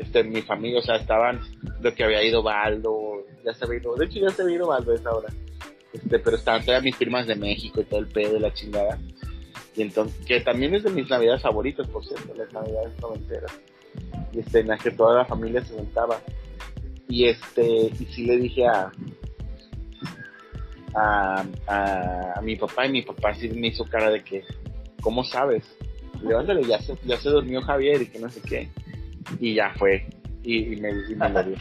[0.00, 1.40] este, mi familia, o sea, estaban
[1.80, 4.68] lo que había ido Baldo, ya se había ido, de hecho ya se había ido
[4.68, 5.28] Baldo a esa hora,
[5.92, 8.98] este, pero estaban todas mis firmas de México y todo el pedo de la chingada.
[9.76, 13.60] Y entonces, que también es de mis navidades favoritas, por cierto, las navidades noventeras.
[14.32, 16.20] Y este, en la que toda la familia se juntaba.
[17.08, 18.90] Y este, y sí le dije a,
[20.94, 24.44] a, a, mi papá, y mi papá sí me hizo cara de que,
[25.02, 25.64] ¿cómo sabes?
[26.22, 28.68] Levántale, ya se, ya se durmió Javier y que no sé qué.
[29.38, 30.06] Y ya fue.
[30.42, 31.56] Y, me, y me lo dio.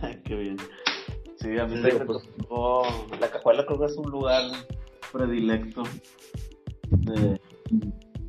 [0.24, 0.56] Qué bien.
[1.40, 2.28] Sí, a mí me pues,
[3.20, 4.42] la cajuela creo que es un lugar
[5.12, 5.84] predilecto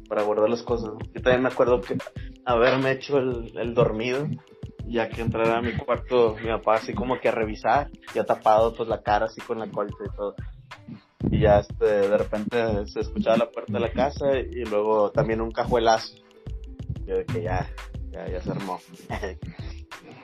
[0.08, 0.92] para guardar las cosas.
[1.14, 1.98] Yo también me acuerdo que
[2.46, 4.28] haberme hecho el, el dormido,
[4.90, 8.74] ya que entrara a mi cuarto mi papá así como que a revisar, ya tapado
[8.74, 10.36] pues la cara así con la colcha y todo.
[11.30, 15.42] Y ya este, de repente se escuchaba la puerta de la casa y luego también
[15.42, 16.16] un cajuelazo.
[17.06, 17.70] Yo que ya,
[18.12, 18.80] ya, ya se armó.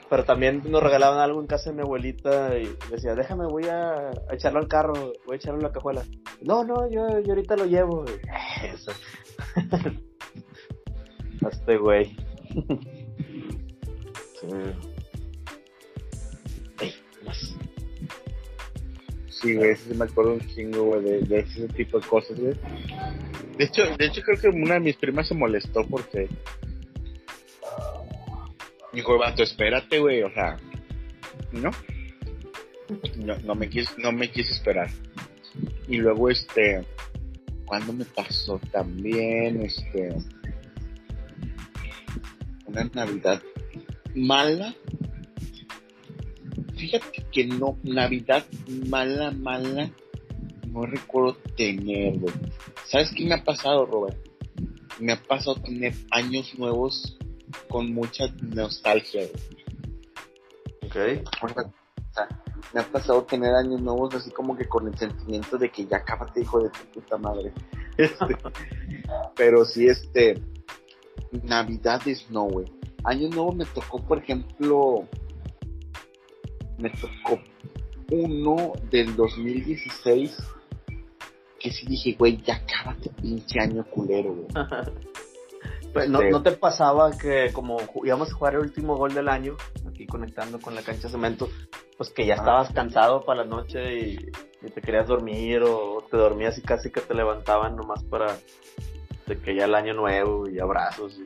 [0.08, 4.10] pero también nos regalaban algo en casa de mi abuelita y decía, déjame, voy a,
[4.30, 6.04] echarlo al carro, voy a echarlo en la cajuela.
[6.42, 8.04] No, no, yo, yo ahorita lo llevo.
[8.62, 8.92] Eso.
[11.50, 12.16] este güey.
[14.48, 14.56] Sí.
[19.28, 22.54] Sí, güey, sí me acuerdo un chingo, güey, de, ese tipo de cosas, güey.
[23.58, 26.28] De hecho, de hecho creo que una de mis primas se molestó porque
[28.96, 30.56] Dijo, vato, espérate, güey, o sea,
[31.52, 31.70] ¿no?
[33.18, 34.88] No, no me quise, no me quise esperar.
[35.86, 36.82] Y luego, este,
[37.66, 40.16] cuando me pasó también, este,
[42.64, 43.42] una Navidad
[44.16, 44.74] mala.
[46.76, 48.44] Fíjate que no, Navidad
[48.88, 49.90] mala, mala,
[50.66, 52.34] no recuerdo tener, güey.
[52.86, 54.16] ¿Sabes qué me ha pasado, Robert?
[54.98, 57.16] Me ha pasado tener años nuevos
[57.68, 59.22] con mucha nostalgia.
[60.84, 60.96] Ok.
[62.72, 66.04] me ha pasado tener años nuevos así como que con el sentimiento de que ya
[66.04, 67.52] cábate, hijo de tu puta madre.
[67.98, 68.36] Este,
[69.36, 70.34] pero si este,
[71.32, 72.66] Navidades no, güey.
[73.04, 75.04] Año nuevo me tocó, por ejemplo,
[76.78, 77.40] me tocó
[78.10, 80.36] uno del 2016
[81.58, 84.48] que sí dije, güey, ya cábate pinche año culero, güey.
[85.92, 89.56] Pues, ¿No, ¿No, te pasaba que como íbamos a jugar el último gol del año,
[89.88, 91.48] aquí conectando con la cancha de cemento,
[91.96, 94.16] pues que ya estabas cansado para la noche y,
[94.74, 98.36] te querías dormir o te dormías y casi que te levantaban nomás para
[99.26, 101.18] de que ya el año nuevo y abrazos?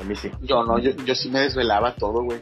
[0.00, 0.30] a mí sí.
[0.42, 2.40] Yo no, yo, yo sí me desvelaba todo, güey.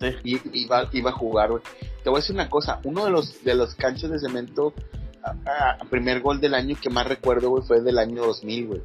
[0.00, 0.08] Sí.
[0.24, 1.62] Y, iba, iba a jugar, güey.
[2.02, 4.74] Te voy a decir una cosa, uno de los, de los canchos de cemento,
[5.22, 8.82] a, primer gol del año que más recuerdo, güey, fue del año 2000, güey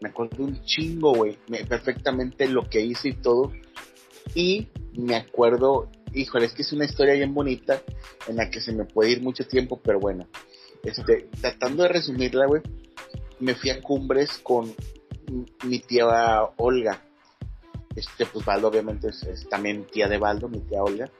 [0.00, 3.52] me acuerdo un chingo, güey, perfectamente lo que hice y todo.
[4.34, 7.82] Y me acuerdo, híjole, es que es una historia bien bonita
[8.26, 10.26] en la que se me puede ir mucho tiempo, pero bueno,
[10.82, 12.62] este, tratando de resumirla, güey,
[13.40, 14.72] me fui a Cumbres con
[15.64, 17.02] mi tía Olga.
[17.96, 21.10] Este, pues Baldo obviamente es, también tía de Baldo, mi tía Olga.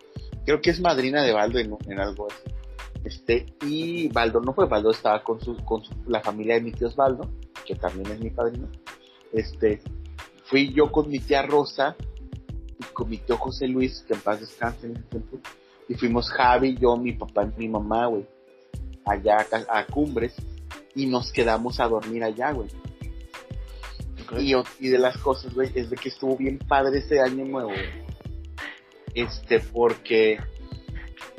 [0.44, 2.54] Creo que es madrina de Baldo en, en algo así.
[3.04, 6.88] Este, y Baldo no fue, Baldo estaba con su, con la familia de mi tío
[6.88, 7.30] Osvaldo,
[7.66, 8.68] que también es mi padrino.
[9.32, 9.80] Este,
[10.44, 11.96] fui yo con mi tía Rosa
[12.78, 15.38] y con mi tío José Luis, que en paz descanse en ese tiempo,
[15.88, 18.26] y fuimos Javi, yo, mi papá y mi mamá, güey,
[19.06, 20.36] allá a, Cumbres,
[20.94, 22.68] y nos quedamos a dormir allá, güey.
[24.38, 27.72] Y, y, de las cosas, güey, es de que estuvo bien padre ese año nuevo,
[29.12, 30.38] Este, porque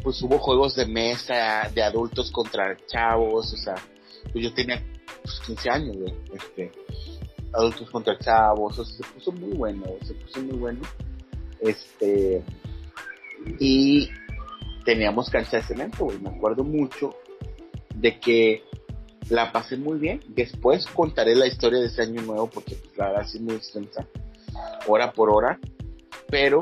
[0.04, 3.76] pues hubo juegos de mesa de adultos contra chavos, o sea,
[4.32, 6.72] pues yo tenía 15 pues, años, güey, este,
[7.54, 10.82] adultos contra chavos, o sea, se puso muy bueno, se puso muy bueno,
[11.60, 12.44] este,
[13.60, 14.10] y
[14.86, 17.16] teníamos cancha de cemento, güey, me acuerdo mucho
[17.96, 18.64] de que
[19.30, 23.10] la pasé muy bien, después contaré la historia de ese año nuevo, porque pues, la
[23.10, 24.06] verdad sí es muy extensa,
[24.88, 25.60] hora por hora,
[26.30, 26.62] pero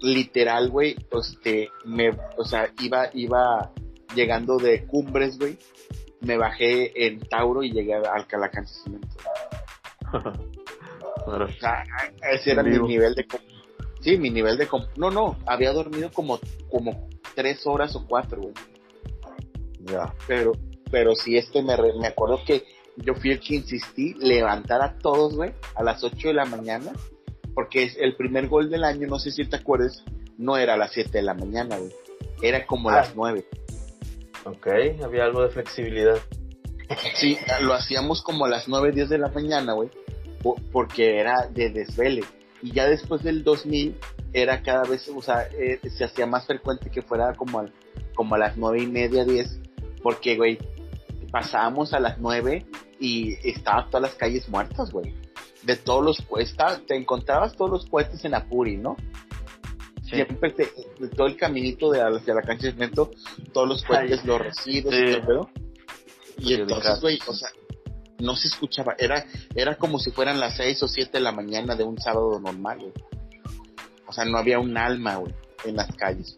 [0.00, 3.70] literal, güey, este, me, o sea, iba, iba
[4.14, 5.58] llegando de cumbres, güey,
[6.20, 9.16] me bajé en Tauro y llegué al Calacán Cemento.
[11.26, 11.84] o sea,
[12.32, 13.26] ese era mi nivel de
[14.00, 16.38] sí, mi nivel de no, no, había dormido como,
[16.70, 18.54] como tres horas o cuatro, güey.
[19.80, 20.14] Ya.
[20.26, 20.52] Pero,
[20.92, 22.64] pero sí, este me, me acuerdo que
[22.98, 26.92] yo fui el que insistí levantar a todos, güey, a las 8 de la mañana
[27.54, 30.04] porque es el primer gol del año, no sé si te acuerdas,
[30.38, 31.92] no era a las 7 de la mañana, güey.
[32.40, 33.44] Era como a las 9.
[33.52, 34.50] Ah.
[34.50, 34.66] Ok,
[35.04, 36.16] había algo de flexibilidad.
[37.14, 39.88] Sí, lo hacíamos como a las 9, 10 de la mañana, güey,
[40.72, 42.22] porque era de desvele.
[42.60, 43.96] Y ya después del 2000
[44.32, 47.64] era cada vez, o sea, eh, se hacía más frecuente que fuera como,
[48.14, 49.60] como a las 9 y media, 10,
[50.02, 50.58] porque, güey,
[51.32, 52.64] pasábamos a las 9
[53.00, 55.12] y estaban todas las calles muertas, güey.
[55.62, 58.96] De todos los puestos, te encontrabas todos los puestos en Apuri, ¿no?
[60.02, 60.70] Siempre te,
[61.00, 63.10] de todo el caminito de hacia la cancha de cemento,
[63.52, 65.50] todos los puentes, los residuos y todo
[66.36, 67.48] Y entonces, güey, o sea,
[68.18, 69.24] no se escuchaba, era,
[69.54, 72.78] era como si fueran las seis o siete de la mañana de un sábado normal,
[72.78, 72.92] güey.
[74.06, 76.36] O sea, no había un alma, güey, en las calles.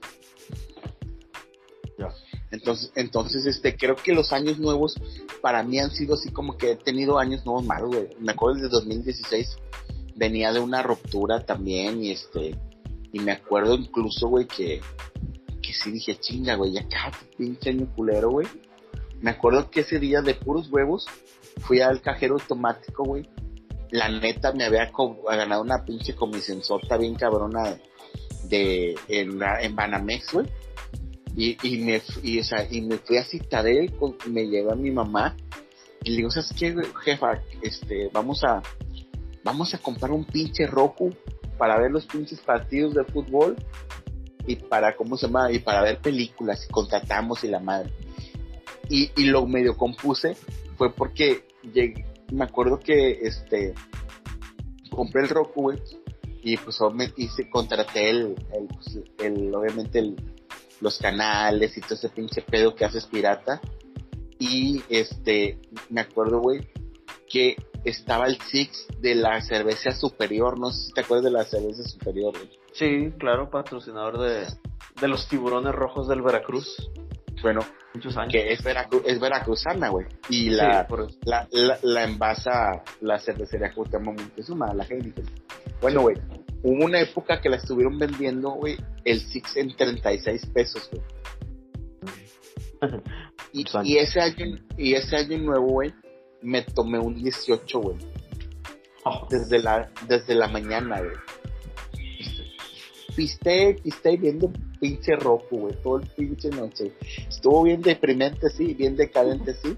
[2.55, 4.95] Entonces, entonces, este, creo que los años nuevos
[5.43, 8.09] para mí han sido así como que he tenido años nuevos malos, güey.
[8.21, 9.57] Me acuerdo de 2016
[10.15, 12.57] venía de una ruptura también y este,
[13.13, 14.81] y me acuerdo incluso, güey, que,
[15.61, 18.47] que sí dije, chinga, güey, ya cada pinche año culero, güey.
[19.21, 21.07] Me acuerdo que ese día de puros huevos
[21.63, 23.29] fui al cajero automático, güey.
[23.91, 24.93] La neta me había
[25.29, 27.77] ganado una pinche comisión sota bien cabrona
[28.45, 30.47] de, en, en Banamex, güey
[31.37, 34.91] y, y, me, y, o y me fui a Citadel, con, me llevé a mi
[34.91, 35.37] mamá
[36.05, 37.43] y le digo, ¿sabes qué, jefa?
[37.63, 38.63] Este, vamos a,
[39.43, 41.11] vamos a comprar un pinche Roku
[41.59, 43.57] para ver los pinches partidos de fútbol
[44.47, 45.51] y para, ¿cómo se llama?
[45.51, 47.91] Y para ver películas y contratamos y la madre.
[48.89, 50.37] Y, y lo medio compuse
[50.77, 53.75] fue porque llegué, me acuerdo que, este,
[54.91, 55.79] compré el Roku, güey,
[56.43, 56.79] y pues
[57.17, 60.17] hice, contraté el, el, pues, el obviamente el,
[60.85, 63.63] los canales y todo ese pinche pedo que haces pirata.
[64.39, 65.59] Y este,
[65.89, 66.61] me acuerdo, güey,
[67.27, 70.59] que estaba el Six de la cerveza superior.
[70.59, 72.51] No sé si te acuerdas de la cerveza superior, güey.
[72.75, 74.47] Sí, claro, patrocinador de,
[75.01, 76.91] de los tiburones rojos del Veracruz.
[77.41, 77.61] Bueno,
[77.95, 78.33] muchos años.
[78.33, 78.63] Que es,
[79.07, 80.07] es veracruzana, güey.
[80.29, 80.87] Y la,
[81.25, 81.49] la,
[81.83, 85.23] la, envasa la cervecería Cuauhtémoc Montezuma, la gente.
[85.81, 86.17] Bueno, güey,
[86.65, 91.03] hubo una época que la estuvieron vendiendo, güey, el Six en 36 pesos, güey.
[93.53, 95.95] y, ese año, y ese año nuevo, güey,
[96.43, 97.97] me tomé un 18, güey.
[99.05, 99.29] Oh.
[99.31, 101.17] Desde la, desde la mañana, güey.
[103.15, 104.51] Piste, piste viendo
[104.81, 106.95] pinche rojo, güey, todo el pinche noche.
[107.29, 109.77] Estuvo bien deprimente, sí, bien decadente, sí.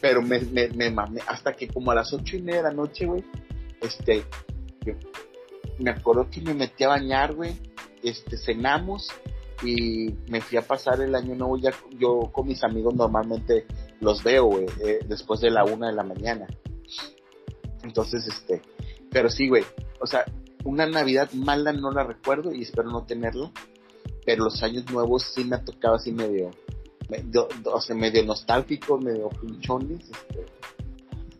[0.00, 2.74] Pero me, me, me mamé hasta que como a las ocho y media de la
[2.74, 3.24] noche, güey,
[3.80, 4.24] este,
[5.78, 7.58] me acuerdo que me metí a bañar, güey,
[8.02, 9.08] este, cenamos
[9.62, 11.56] y me fui a pasar el año nuevo.
[11.58, 13.66] Ya, yo con mis amigos normalmente
[14.00, 16.46] los veo, güey, eh, después de la una de la mañana.
[17.82, 18.62] Entonces, este,
[19.10, 19.64] pero sí, güey,
[20.00, 20.24] o sea,
[20.64, 23.50] una Navidad mala no la recuerdo y espero no tenerla,
[24.24, 26.50] pero los años nuevos sí me ha tocado así medio,
[27.08, 30.04] medio, o sea, medio nostálgico, medio pinchones,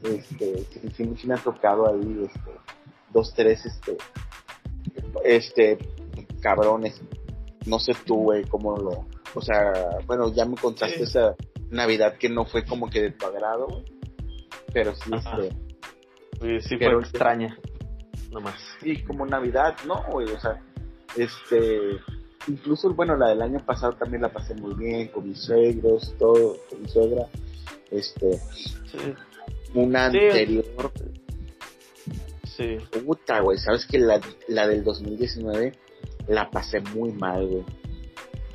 [0.04, 2.50] este, este, sí, sí, me ha tocado ahí, este,
[3.12, 3.96] dos, tres, este,
[5.24, 5.78] este,
[6.40, 7.00] cabrones.
[7.66, 9.06] No sé tú, güey, cómo lo.
[9.34, 11.34] O sea, bueno, ya me contaste esa
[11.70, 13.82] Navidad que no fue como que de tu agrado,
[14.72, 16.60] Pero sí, este.
[16.60, 17.58] Sí, fue extraña.
[18.30, 18.54] Nomás.
[18.80, 20.30] Sí, como Navidad, ¿no, güey?
[20.30, 20.62] O sea,
[21.16, 21.98] este.
[22.48, 26.56] Incluso, bueno, la del año pasado también la pasé muy bien con mis suegros, todo,
[26.70, 27.26] con mi suegra.
[27.90, 28.40] Este.
[29.74, 30.64] Una anterior
[32.56, 32.78] Sí.
[33.04, 35.72] Puta, güey, sabes que la, la del 2019
[36.28, 37.64] la pasé muy mal, güey.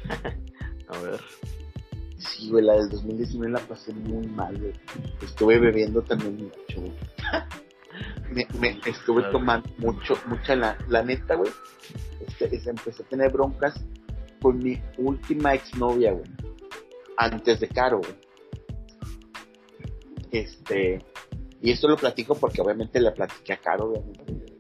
[0.88, 1.20] A ver.
[2.18, 4.74] Sí, güey, la del 2019 la pasé muy mal, güey.
[5.22, 6.94] Estuve bebiendo también mucho, güey.
[8.32, 11.52] me, me, estuve tomando mucho, mucha la, la neta, güey.
[12.28, 13.76] Este, empecé a tener broncas
[14.42, 16.26] con mi última exnovia, güey.
[17.18, 18.16] Antes de Caro, güey.
[20.32, 21.04] Este,
[21.62, 24.58] y esto lo platico porque obviamente le platiqué a Caro, obviamente.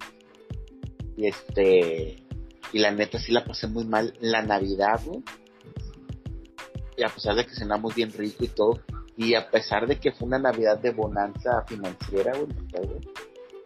[1.18, 2.24] Y este,
[2.74, 5.24] y la neta sí la pasé muy mal la Navidad, güey.
[6.97, 8.82] Y a pesar de que cenamos bien rico y todo,
[9.18, 12.47] y a pesar de que fue una Navidad de bonanza financiera, güey,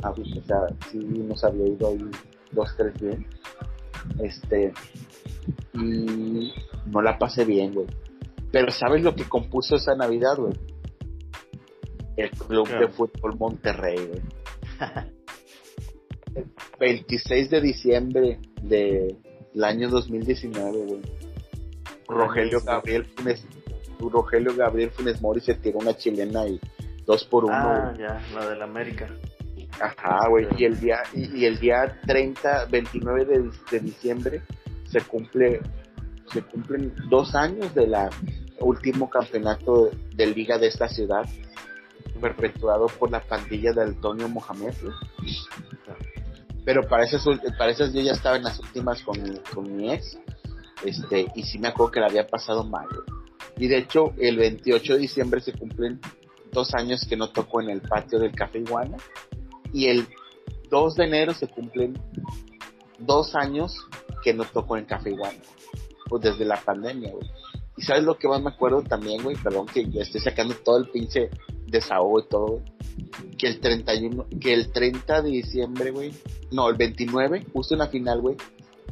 [0.01, 2.09] ah, pues, o sea, sí nos había ido ahí
[2.51, 3.27] dos, tres bien.
[4.19, 4.73] Este,
[5.73, 6.53] y
[6.85, 7.87] no la pasé bien, güey.
[8.51, 10.53] Pero ¿sabes lo que compuso esa Navidad, güey?
[12.17, 14.21] El Club de Fútbol Monterrey, güey.
[16.79, 19.17] 26 de diciembre del
[19.63, 21.01] año 2019, güey.
[22.07, 23.45] Rogelio Gabriel Funes,
[23.99, 26.59] Rogelio Gabriel Funes Mori se tiró una chilena y
[27.05, 27.55] dos por uno.
[27.55, 29.09] Ah, ya, la del América.
[29.79, 30.47] Ajá, güey.
[30.57, 34.41] Y el día, y, el día 30, 29 de, de, diciembre
[34.89, 35.61] se cumple,
[36.31, 38.09] se cumplen dos años de la
[38.59, 41.25] último campeonato de liga de esta ciudad
[42.19, 44.73] perpetuado por la pandilla de Antonio Mohamed.
[46.65, 49.17] Pero para esas, yo ya estaba en las últimas con,
[49.53, 50.17] con mi ex.
[50.83, 52.87] Este, y sí me acuerdo que la había pasado mal.
[53.57, 55.99] Y de hecho, el 28 de diciembre se cumplen
[56.51, 58.97] dos años que no toco en el patio del Café Iguana.
[59.71, 60.07] Y el
[60.69, 61.99] 2 de enero se cumplen
[62.99, 63.77] dos años
[64.23, 65.39] que no toco en Café Iguana.
[66.09, 67.29] Pues desde la pandemia, güey.
[67.77, 70.77] Y sabes lo que más me acuerdo también, güey, perdón que ya estoy sacando todo
[70.77, 71.29] el pinche
[71.75, 72.61] desahogo y todo,
[73.37, 76.13] que el 31, que el 30 de diciembre, güey,
[76.51, 78.37] no, el 29, justo en la final, güey,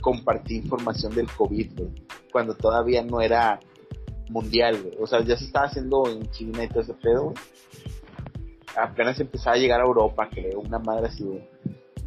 [0.02, 1.90] compartí información del COVID, güey,
[2.32, 3.60] cuando todavía no era
[4.30, 4.96] mundial, güey.
[5.00, 7.36] O sea, ya se estaba haciendo en China y todo ese pedo, güey.
[8.76, 11.48] Apenas empezaba a llegar a Europa, creo, una madre así, güey.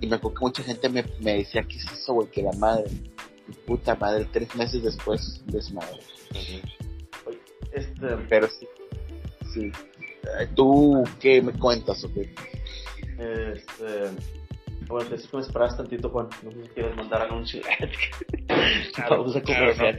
[0.00, 2.28] Y me acuerdo que mucha gente me, me decía, ¿qué es eso, güey?
[2.28, 2.90] Que la madre,
[3.66, 6.00] puta madre, tres meses después, desmadre.
[7.72, 8.66] Este, pero sí,
[9.52, 9.72] sí.
[10.54, 12.34] ¿Tú qué me cuentas, o qué?
[13.18, 14.10] Este,
[14.88, 16.28] bueno, te me esperas tantito, Juan.
[16.42, 17.62] No sé si quieres mandar anuncio.
[19.10, 19.98] Vamos a conversar.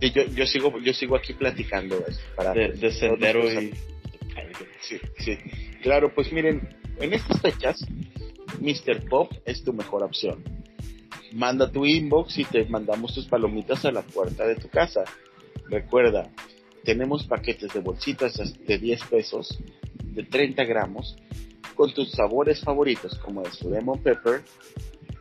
[0.00, 2.04] Yo, yo, sigo, yo sigo aquí platicando
[2.36, 3.72] para de, sendero y...
[4.80, 5.38] Sí, sí.
[5.82, 6.68] Claro, pues miren,
[7.00, 7.84] en estas fechas,
[8.60, 9.08] Mr.
[9.08, 10.44] Pop es tu mejor opción.
[11.32, 15.04] Manda tu inbox y te mandamos tus palomitas a la puerta de tu casa.
[15.68, 16.30] Recuerda,
[16.84, 18.34] tenemos paquetes de bolsitas
[18.66, 19.58] de 10 pesos,
[20.02, 21.16] de 30 gramos,
[21.74, 24.42] con tus sabores favoritos como es lemon pepper,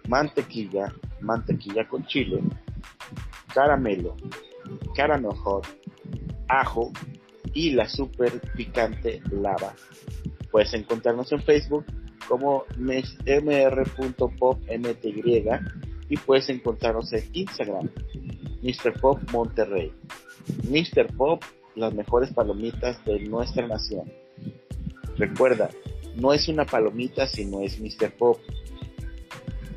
[0.08, 2.42] mantequilla, mantequilla con chile,
[3.54, 4.16] caramelo,
[4.96, 5.68] caramel hot,
[6.48, 6.92] ajo
[7.54, 9.76] y la super picante lava.
[10.52, 11.86] Puedes encontrarnos en Facebook
[12.28, 13.64] como mr.popmty
[16.10, 17.90] y puedes encontrarnos en Instagram,
[18.62, 19.00] Mr.
[19.00, 19.92] Pop Monterrey.
[20.70, 21.16] Mr.
[21.16, 21.44] Pop
[21.76, 24.12] las mejores palomitas de nuestra nación.
[25.18, 25.70] Recuerda,
[26.16, 28.12] no es una palomita sino es Mr.
[28.18, 28.40] Pop.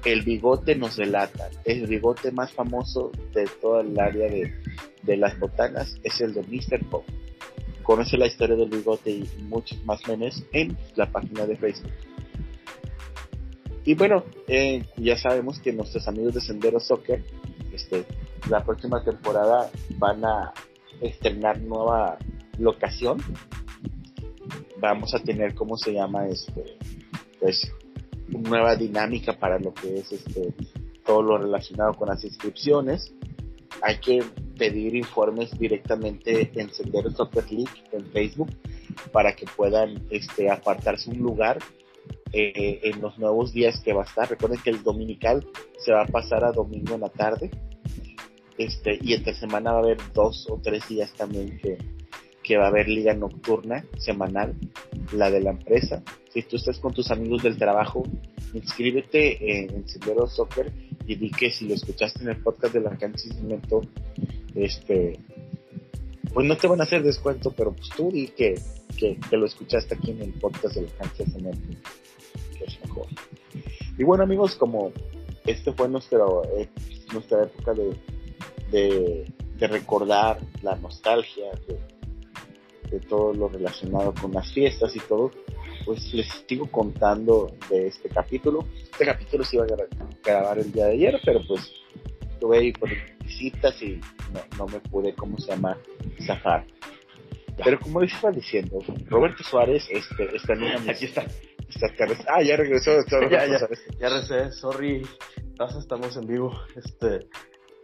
[0.05, 1.51] El bigote nos delata.
[1.65, 4.55] El bigote más famoso de toda el área de,
[5.03, 6.85] de las botanas es el de Mr.
[6.89, 7.05] Pop.
[7.83, 11.93] Conoce la historia del bigote y muchos más memes en la página de Facebook.
[13.85, 17.25] Y bueno, eh, ya sabemos que nuestros amigos de Sendero Soccer,
[17.73, 18.05] este,
[18.49, 20.53] la próxima temporada van a
[21.01, 22.19] estrenar nueva
[22.59, 23.19] locación,
[24.79, 26.27] vamos a tener, ¿cómo se llama?
[26.27, 26.79] Este,
[27.39, 27.73] pues,
[28.29, 30.55] nueva dinámica para lo que es este,
[31.05, 33.13] todo lo relacionado con las inscripciones.
[33.83, 34.23] Hay que
[34.59, 38.51] pedir informes directamente en Sendero Soccer League en Facebook
[39.13, 41.59] para que puedan este, apartarse un lugar
[42.33, 44.29] eh, en los nuevos días que va a estar.
[44.29, 45.47] Recuerden que el dominical
[45.79, 47.51] se va a pasar a domingo en la tarde
[48.61, 51.79] este, y esta semana va a haber dos o tres días también que,
[52.43, 54.55] que va a haber liga nocturna semanal,
[55.13, 56.03] la de la empresa.
[56.29, 58.03] Si tú estás con tus amigos del trabajo,
[58.53, 60.71] inscríbete en Sendero Soccer
[61.07, 63.81] y di que si lo escuchaste en el podcast de la cancha de cemento,
[64.55, 65.19] este,
[66.35, 68.61] pues no te van a hacer descuento, pero pues tú di que,
[68.99, 71.69] que, lo escuchaste aquí en el podcast de la cancha de cemento,
[72.59, 73.07] que es mejor.
[73.97, 74.93] Y bueno amigos, como
[75.47, 76.69] este fue nuestro, eh,
[77.15, 77.97] nuestra época de
[78.71, 85.31] de, recordar la nostalgia de, todo lo relacionado con las fiestas y todo,
[85.85, 88.65] pues les sigo contando de este capítulo.
[88.91, 89.69] Este capítulo se iba a
[90.25, 91.71] grabar el día de ayer, pero pues
[92.33, 92.91] estuve ahí por
[93.23, 94.01] visitas y
[94.59, 95.77] no, me pude, ¿cómo se llama?,
[96.27, 96.67] zafar.
[97.63, 100.91] Pero como les estaba diciendo, Roberto Suárez este, está en una...
[100.91, 101.27] Aquí está.
[102.29, 102.93] ah, ya regresó.
[103.11, 103.59] ya, ya,
[104.01, 105.07] ya regresé, sorry.
[105.79, 106.59] Estamos en vivo.
[106.75, 107.29] Este,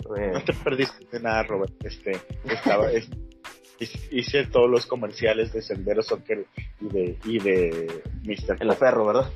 [0.09, 1.73] no te perdiste de nada, Robert.
[1.85, 2.13] Este,
[2.45, 2.89] estaba,
[4.11, 6.47] hice todos los comerciales de Sendero Soccer
[6.81, 8.57] y de, y de Mr.
[8.61, 9.31] El perro, ¿verdad?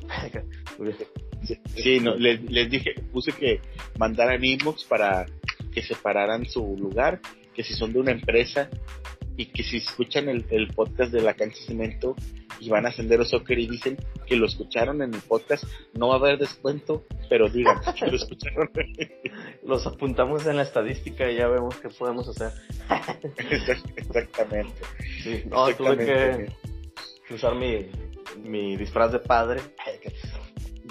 [1.76, 3.60] sí, no, les, les, dije, puse que
[3.98, 5.26] mandaran inbox para
[5.72, 7.20] que separaran su lugar,
[7.54, 8.68] que si son de una empresa
[9.36, 12.16] y que si escuchan el, el podcast de la cancha cemento
[12.60, 13.96] y van a Sendero Soccer y dicen
[14.26, 18.16] que lo escucharon en el podcast, no va a haber descuento, pero digan que lo
[18.16, 18.70] escucharon.
[19.64, 22.52] Los apuntamos en la estadística y ya vemos qué podemos hacer.
[23.96, 24.82] Exactamente.
[25.22, 25.96] Sí, no, tuve
[27.26, 27.86] que usar mi,
[28.42, 29.60] mi disfraz de padre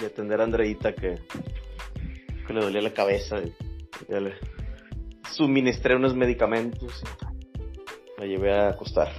[0.01, 1.19] y atender a Andreita que,
[2.47, 3.53] que le dolía la cabeza y
[4.09, 4.33] ya le
[5.31, 7.03] suministré unos medicamentos
[8.17, 9.09] me llevé a acostar.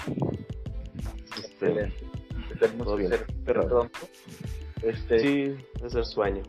[1.38, 2.09] Excelente
[2.60, 3.90] tenemos que ser pronto.
[4.82, 5.54] Este, sí,
[5.84, 6.42] es el sueño.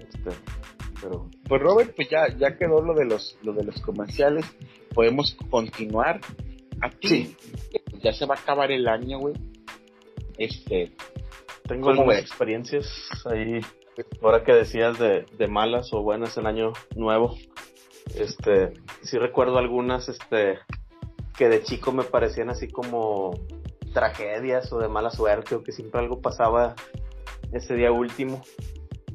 [0.00, 0.30] Este,
[1.00, 1.28] pero...
[1.48, 4.44] Pues Robert, pues ya, ya quedó lo de los, lo de los comerciales.
[4.94, 6.20] Podemos continuar.
[6.80, 7.36] A ti,
[8.02, 9.34] ya se va a acabar el año, güey.
[10.38, 10.92] Este,
[11.66, 12.88] tengo algunas experiencias
[13.24, 13.60] ahí.
[14.22, 17.36] Ahora que decías de, de malas o buenas en año nuevo,
[18.14, 20.60] este, sí recuerdo algunas, este,
[21.36, 23.32] que de chico me parecían así como
[23.98, 26.76] tragedias o de mala suerte o que siempre algo pasaba
[27.52, 28.40] ese día último.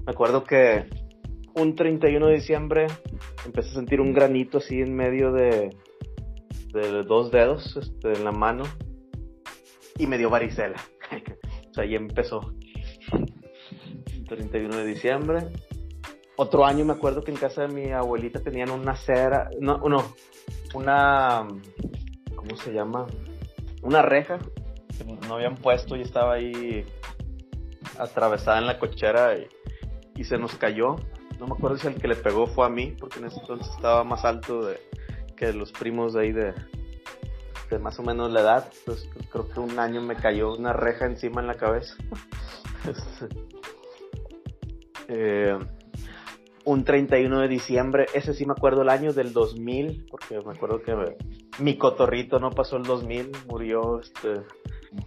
[0.05, 0.89] Me acuerdo que
[1.55, 2.87] un 31 de diciembre
[3.45, 5.73] empecé a sentir un granito así en medio de,
[6.73, 8.65] de dos dedos este, en la mano
[9.97, 10.75] y me dio varicela.
[11.69, 12.53] o sea, ahí empezó.
[14.27, 15.39] 31 de diciembre.
[16.35, 20.13] Otro año me acuerdo que en casa de mi abuelita tenían una cera, no, no,
[20.73, 21.47] una,
[22.35, 23.05] ¿cómo se llama?
[23.83, 24.39] Una reja
[25.27, 26.85] no habían puesto y estaba ahí
[27.97, 29.35] atravesada en la cochera
[30.15, 30.95] y, se nos cayó.
[31.39, 33.67] No me acuerdo si el que le pegó fue a mí, porque en ese entonces
[33.75, 34.79] estaba más alto de,
[35.35, 36.53] que los primos de ahí de,
[37.69, 38.71] de más o menos la edad.
[38.79, 41.95] Entonces creo que un año me cayó una reja encima en la cabeza.
[45.09, 45.57] eh,
[46.65, 50.81] un 31 de diciembre, ese sí me acuerdo el año del 2000, porque me acuerdo
[50.81, 51.17] que
[51.59, 54.43] mi cotorrito no pasó el 2000, murió este,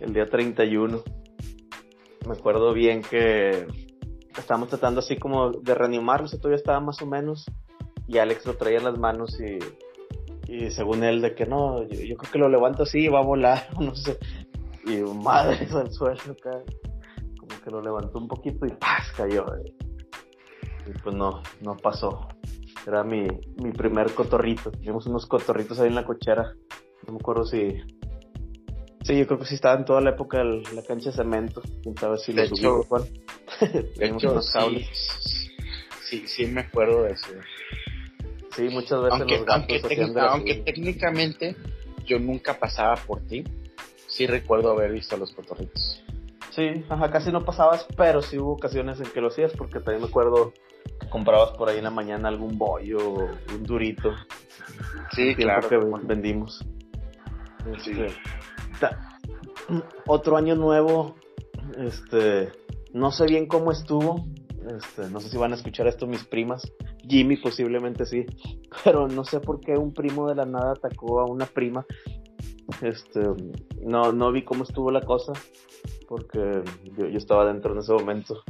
[0.01, 1.03] el día 31.
[2.27, 3.67] Me acuerdo bien que
[4.37, 7.47] estábamos tratando así como de reanimarlo, se todavía estaba más o menos,
[8.07, 9.59] y Alex lo traía en las manos y,
[10.53, 13.25] y según él de que no, yo, creo que lo levanto así y va a
[13.25, 14.19] volar, no sé,
[14.85, 16.63] y madre al suelo acá,
[17.39, 19.13] como que lo levantó un poquito y ¡paz!
[19.17, 19.45] cayó.
[20.87, 22.29] Y pues no, no pasó.
[22.87, 23.27] Era mi,
[23.61, 24.71] mi primer cotorrito.
[24.71, 26.55] Teníamos unos cotorritos ahí en la cochera.
[27.05, 27.75] No me acuerdo si.
[29.07, 31.63] Sí, yo creo que sí estaba en toda la época de la cancha de cemento.
[31.81, 32.81] Quién sabe si de hecho,
[33.97, 34.85] de hecho sí,
[36.03, 37.29] sí, sí, me acuerdo de eso.
[38.57, 41.55] Sí, muchas veces aunque, los gatos aunque, técnicamente
[42.05, 43.45] yo nunca pasaba por ti,
[44.09, 46.03] sí recuerdo haber visto a los cotorritos.
[46.51, 50.01] Sí, ajá, casi no pasabas, pero sí hubo ocasiones en que lo hacías, porque también
[50.01, 50.53] me acuerdo
[51.11, 52.99] comprabas por ahí en la mañana algún bollo,
[53.55, 54.15] un durito.
[55.13, 55.69] Sí, claro.
[55.69, 56.65] que vendimos.
[57.73, 58.09] Este,
[60.07, 61.15] otro año nuevo,
[61.79, 62.53] este,
[62.93, 64.27] no sé bien cómo estuvo.
[64.69, 66.71] Este, no sé si van a escuchar esto mis primas.
[67.09, 68.27] Jimmy posiblemente sí,
[68.85, 71.87] pero no sé por qué un primo de la nada atacó a una prima.
[72.83, 73.21] Este,
[73.83, 75.33] no, no vi cómo estuvo la cosa,
[76.09, 76.63] porque
[76.97, 78.43] yo, estaba dentro en ese momento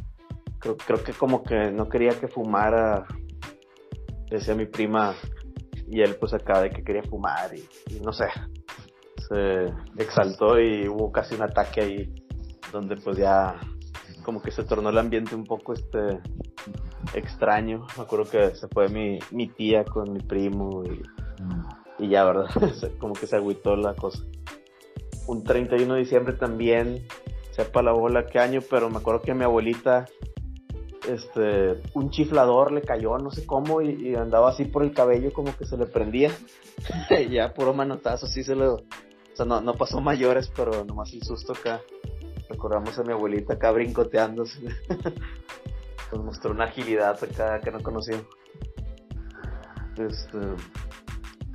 [0.58, 3.06] creo, que como que no quería que fumara,
[4.30, 5.14] decía mi prima,
[5.88, 8.26] y él pues acá de que quería fumar y, no sé,
[9.28, 12.14] se exaltó y hubo casi un ataque ahí
[12.72, 13.56] donde pues ya
[14.22, 16.20] como que se tornó el ambiente un poco este
[17.14, 17.86] extraño.
[17.96, 21.02] Me acuerdo que se fue mi, mi tía con mi primo y,
[22.04, 22.46] y ya, ¿verdad?
[22.98, 24.24] como que se agüitó la cosa.
[25.26, 27.06] Un 31 de diciembre también,
[27.52, 30.06] sepa la bola qué año, pero me acuerdo que mi abuelita
[31.08, 35.56] este, un chiflador le cayó, no sé cómo, y, andaba así por el cabello como
[35.56, 36.30] que se le prendía.
[37.30, 38.82] ya puro manotazo, así se lo...
[39.36, 41.82] O sea, no, no pasó mayores, pero nomás el susto acá.
[42.48, 44.60] Recordamos a mi abuelita acá brincoteándose.
[46.12, 48.16] Nos mostró una agilidad acá que no conocía.
[49.98, 50.38] Este,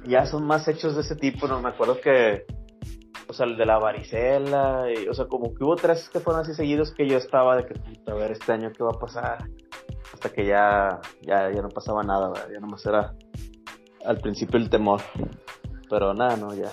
[0.05, 2.45] ya son más hechos de ese tipo, no me acuerdo que
[3.27, 6.43] o sea, el de la varicela, y, o sea, como que hubo tres que fueron
[6.43, 7.79] así seguidos que yo estaba de que,
[8.11, 9.49] a ver, este año qué va a pasar,
[10.13, 13.15] hasta que ya, ya, ya no pasaba nada, ya nomás era
[14.05, 15.01] al principio el temor,
[15.89, 16.69] pero nada, no, ya,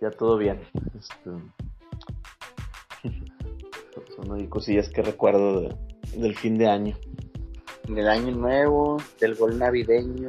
[0.00, 0.60] ya todo bien.
[0.98, 1.30] Este,
[4.16, 5.68] son cosillas que recuerdo
[6.14, 6.96] del fin de año.
[7.88, 10.28] Del año nuevo, del gol navideño,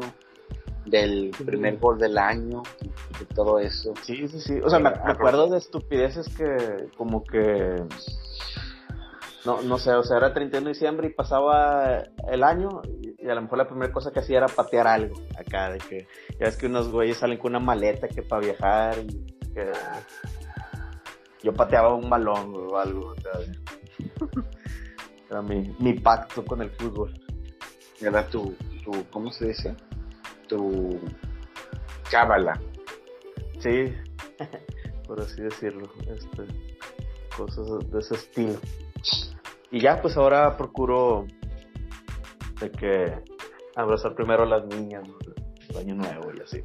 [0.85, 2.63] del primer gol del año,
[3.19, 3.93] de todo eso.
[4.03, 4.59] Sí, sí, sí.
[4.63, 7.75] O sea, me, acuerdo de estupideces que como que...
[9.45, 13.35] No, no sé, o sea, era 31 de diciembre y pasaba el año y, a
[13.35, 16.07] lo mejor la primera cosa que hacía era patear algo acá, de que
[16.39, 19.71] ya ves que unos güeyes salen con una maleta que para viajar y que
[21.43, 23.15] yo pateaba un balón o algo.
[25.29, 27.13] Era mi, mi pacto con el fútbol.
[28.01, 29.75] Era tu, tu, ¿cómo se dice?
[30.49, 30.99] tu
[32.11, 32.59] cábala.
[33.59, 33.93] Sí,
[35.07, 36.43] por así decirlo, este,
[37.37, 38.59] cosas de ese estilo.
[39.71, 41.27] Y ya, pues ahora procuro
[42.59, 43.23] de que
[43.75, 45.07] abrazar primero a las niñas,
[45.69, 46.63] el año nuevo y así.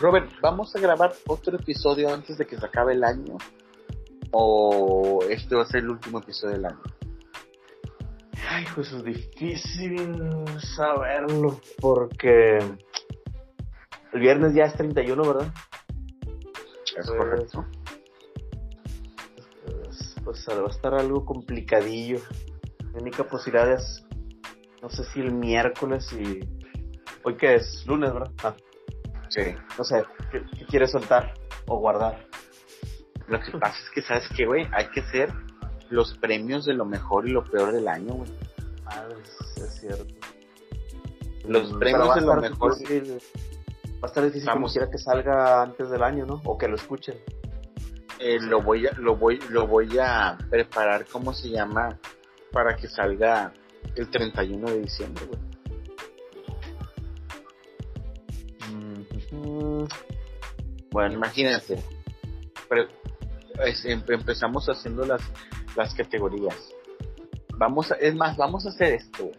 [0.00, 3.36] Robert, ¿vamos a grabar otro episodio antes de que se acabe el año?
[4.30, 6.80] ¿O este va a ser el último episodio del año?
[8.48, 10.22] Ay, pues es difícil
[10.74, 12.58] saberlo porque
[14.12, 15.52] el viernes ya es 31, ¿verdad?
[16.96, 17.66] Es correcto.
[19.84, 22.20] Pues, pues, va a estar algo complicadillo.
[22.94, 24.02] La única posibilidad es,
[24.80, 26.40] no sé si el miércoles y...
[27.22, 28.32] Hoy que es lunes, ¿verdad?
[28.42, 28.54] Ah.
[29.30, 29.42] Sí.
[29.78, 31.34] No sé, ¿qué, quieres soltar
[31.66, 32.26] o guardar?
[33.28, 34.66] Lo que pasa es que, ¿sabes qué, güey?
[34.72, 35.32] Hay que hacer
[35.88, 38.30] los premios de lo mejor y lo peor del año, güey.
[38.86, 39.06] Ah,
[39.56, 40.04] es, cierto.
[41.46, 42.72] Los premios de lo mejor.
[42.72, 46.42] va a estar difícil como quiera que salga antes del año, ¿no?
[46.44, 47.16] O que lo escuchen.
[48.18, 51.98] Eh, lo voy a, lo voy, lo voy a preparar, ¿cómo se llama?
[52.50, 53.52] Para que salga
[53.94, 55.40] el 31 de diciembre, güey.
[60.90, 61.82] Bueno, imagínate.
[63.84, 65.22] Em, empezamos haciendo las,
[65.76, 66.56] las categorías.
[67.56, 69.30] Vamos a, es más, vamos a hacer esto.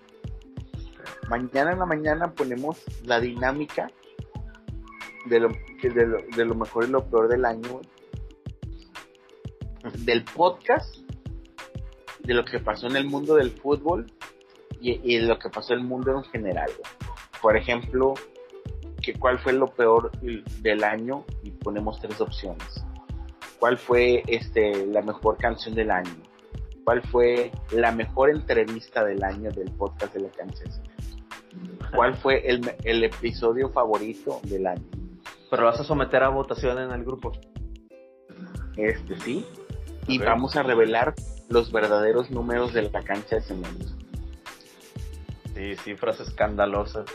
[1.30, 3.90] Mañana en la mañana ponemos la dinámica
[5.26, 5.50] de lo,
[5.82, 7.82] de lo, de lo mejor y lo peor del año.
[10.00, 10.98] Del podcast,
[12.20, 14.06] de lo que pasó en el mundo del fútbol
[14.80, 16.70] y, y lo que pasó en el mundo en general.
[17.42, 18.14] Por ejemplo,
[19.02, 22.84] que cuál fue lo peor del año y ponemos tres opciones.
[23.60, 26.16] ¿Cuál fue este la mejor canción del año?
[26.84, 30.70] ¿Cuál fue la mejor entrevista del año del podcast de la canción?
[31.96, 34.86] ¿Cuál fue el, el episodio favorito del año?
[35.50, 37.34] Pero vas a someter a votación en el grupo.
[38.78, 39.46] Este sí.
[40.08, 41.14] Y vamos a revelar
[41.50, 43.86] los verdaderos números de la cancha de cemento.
[45.54, 47.06] Sí, cifras escandalosas.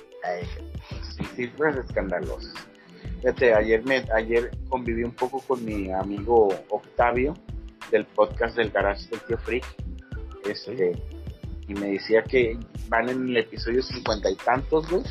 [1.17, 2.55] Sí, cifras escandalosas.
[3.21, 7.35] Fíjate, ayer, me, ayer conviví un poco con mi amigo Octavio
[7.91, 9.65] del podcast del Garage del Tío Freak.
[10.45, 10.93] Este,
[11.69, 12.59] y me decía que
[12.89, 15.03] van en el episodio cincuenta y tantos, güey.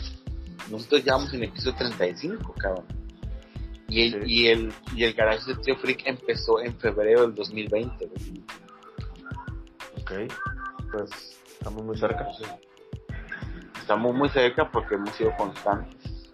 [0.70, 2.86] Nosotros ya vamos en el episodio 35, cabrón.
[3.88, 8.06] Y el, y el, y el Garage del Tío Freak empezó en febrero del 2020,
[8.06, 8.44] güey.
[10.00, 10.34] Ok,
[10.92, 12.28] pues estamos muy cerca
[13.86, 16.34] estamos muy cerca porque hemos sido constantes.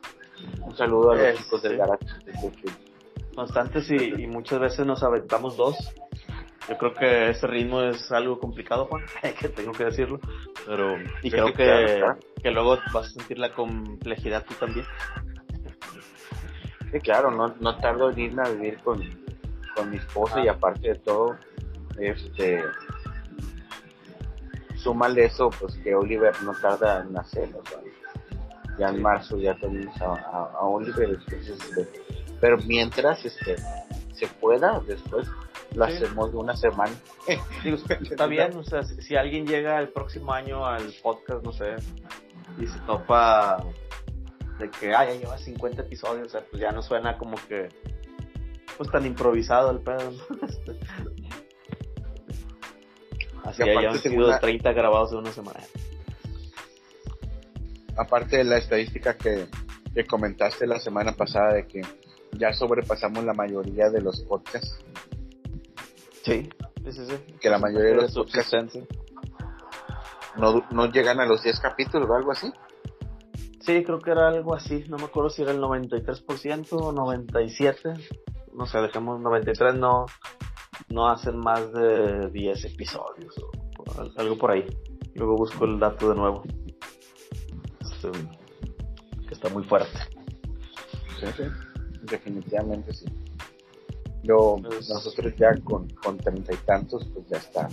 [0.62, 2.06] Un saludo a los chicos del garage.
[3.36, 5.76] Constantes y, muchas veces nos aventamos dos.
[6.70, 9.04] Yo creo que ese ritmo es algo complicado, Juan,
[9.40, 10.22] que tengo que decirlo.
[10.66, 12.02] Pero, y creo que,
[12.42, 14.86] que luego vas a sentir la complejidad tú también.
[16.94, 19.02] Sí, claro, no, no tardo en irme a vivir con,
[19.76, 21.36] con mi esposa y aparte de todo,
[22.00, 22.64] este,
[24.82, 27.50] súmale eso, pues que Oliver no tarda en nacer,
[28.78, 31.88] ya en marzo ya tenemos a, Oliver, este,
[32.40, 33.58] pero mientras este
[34.14, 35.28] se pueda, después
[35.76, 36.94] lo hacemos de una semana.
[38.02, 41.76] está bien, o sea, si, alguien llega el próximo año al podcast, no sé,
[42.60, 43.64] y se topa
[44.60, 47.70] de que, ah, ya lleva 50 episodios, o sea, pues ya no suena como que,
[48.78, 50.12] pues tan improvisado el pedo,
[53.44, 55.60] Así ya sido 30 grabados en una semana.
[57.98, 59.48] Aparte de la estadística que,
[59.94, 61.82] que comentaste la semana pasada de que
[62.38, 64.80] ya sobrepasamos la mayoría de los podcasts.
[66.24, 66.50] Sí,
[66.86, 67.36] sí, sí.
[67.40, 68.78] Que la mayoría de los podcasts
[70.38, 72.52] no, no llegan a los 10 capítulos o algo así.
[73.60, 74.86] Sí, creo que era algo así.
[74.88, 78.20] No me acuerdo si era el 93% o 97%.
[78.54, 80.06] No sé, dejemos 93, no,
[80.90, 83.52] no hacen más de 10 episodios o
[84.18, 84.66] algo por ahí.
[85.16, 86.44] Luego busco el dato de nuevo.
[87.80, 88.12] Este,
[89.28, 89.98] que está muy fuerte.
[91.20, 91.44] Sí,
[92.04, 93.06] definitivamente sí.
[94.24, 97.68] Yo, pues, nosotros ya con, con treinta y tantos, pues ya está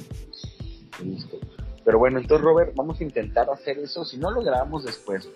[1.02, 1.38] listo.
[1.84, 4.04] Pero bueno, entonces Robert, vamos a intentar hacer eso.
[4.04, 5.30] Si no lo grabamos después,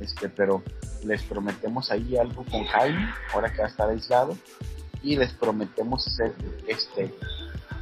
[0.00, 0.62] este, pero
[1.04, 4.36] les prometemos ahí algo con Jaime, ahora que va a estar aislado
[5.06, 6.34] y les prometemos hacer
[6.66, 7.14] este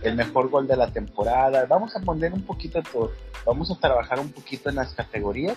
[0.03, 1.65] el mejor gol de la temporada.
[1.65, 3.13] Vamos a poner un poquito todo,
[3.47, 5.57] vamos a trabajar un poquito en las categorías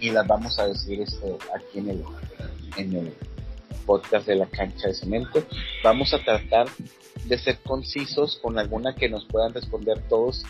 [0.00, 2.04] y las vamos a decir este, aquí en el,
[2.76, 3.14] en el
[3.86, 5.44] podcast de la cancha de cemento.
[5.84, 6.66] Vamos a tratar
[7.24, 10.42] de ser concisos con alguna que nos puedan responder todos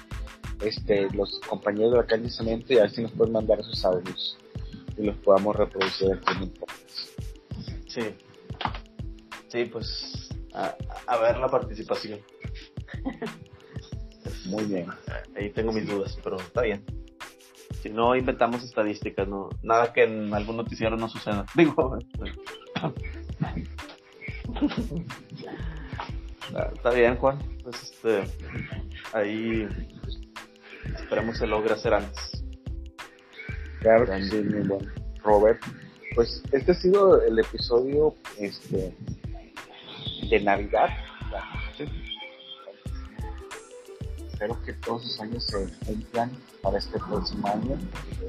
[0.62, 3.62] este, los compañeros de la cancha de cemento y a ver si nos pueden mandar
[3.62, 4.38] sus audios
[4.96, 6.52] y los podamos reproducir aquí en.
[7.88, 8.31] Sí.
[9.52, 12.20] Sí, pues a, ver la participación.
[14.46, 14.86] Muy bien.
[15.36, 16.82] Ahí tengo mis dudas, pero está bien.
[17.82, 21.44] Si no inventamos estadísticas, no nada que en algún noticiero no suceda.
[21.54, 21.98] Digo,
[26.74, 27.38] está bien, Juan.
[27.62, 28.24] Pues este,
[29.12, 29.68] ahí
[30.94, 32.42] esperemos se logre hacer antes.
[33.80, 34.90] Claro que sí, mi buen
[35.22, 35.62] Robert.
[36.14, 38.94] Pues este ha sido el episodio este
[40.28, 40.88] de Navidad.
[44.32, 46.30] Espero que todos los años se cumplan
[46.62, 47.78] para este próximo año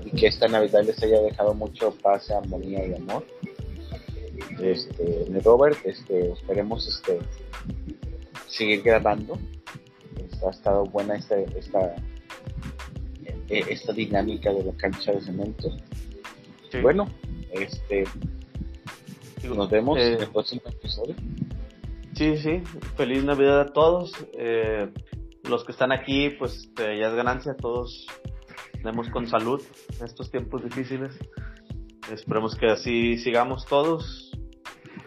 [0.06, 3.26] y que esta Navidad les haya dejado mucho paz, armonía y amor.
[4.62, 7.20] este, Robert, este, esperemos este,
[8.48, 9.40] seguir grabando.
[10.46, 11.96] ha estado buena esta, esta,
[13.50, 15.72] e, esta dinámica de la cancha de cemento.
[16.82, 17.08] Bueno,
[17.52, 18.04] este,
[19.44, 21.16] nos vemos en el eh, próximo episodio.
[22.16, 22.64] Sí, sí,
[22.96, 24.12] feliz Navidad a todos.
[24.34, 24.92] Eh,
[25.44, 28.08] los que están aquí, pues este, ya es ganancia, todos
[28.74, 29.62] tenemos con salud
[29.98, 31.18] en estos tiempos difíciles.
[32.12, 34.32] Esperemos que así sigamos todos.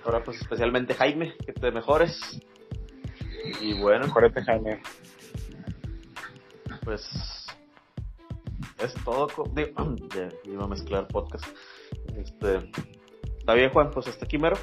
[0.04, 2.18] Ahora pues especialmente Jaime, que te mejores.
[3.60, 4.06] Y bueno.
[4.06, 4.80] Mejorate Jaime.
[6.84, 7.08] Pues
[8.78, 9.28] es todo.
[10.14, 11.44] Ya iba a mezclar podcast.
[12.16, 12.70] Este,
[13.46, 14.56] Está bien, Juan, pues hasta aquí mero.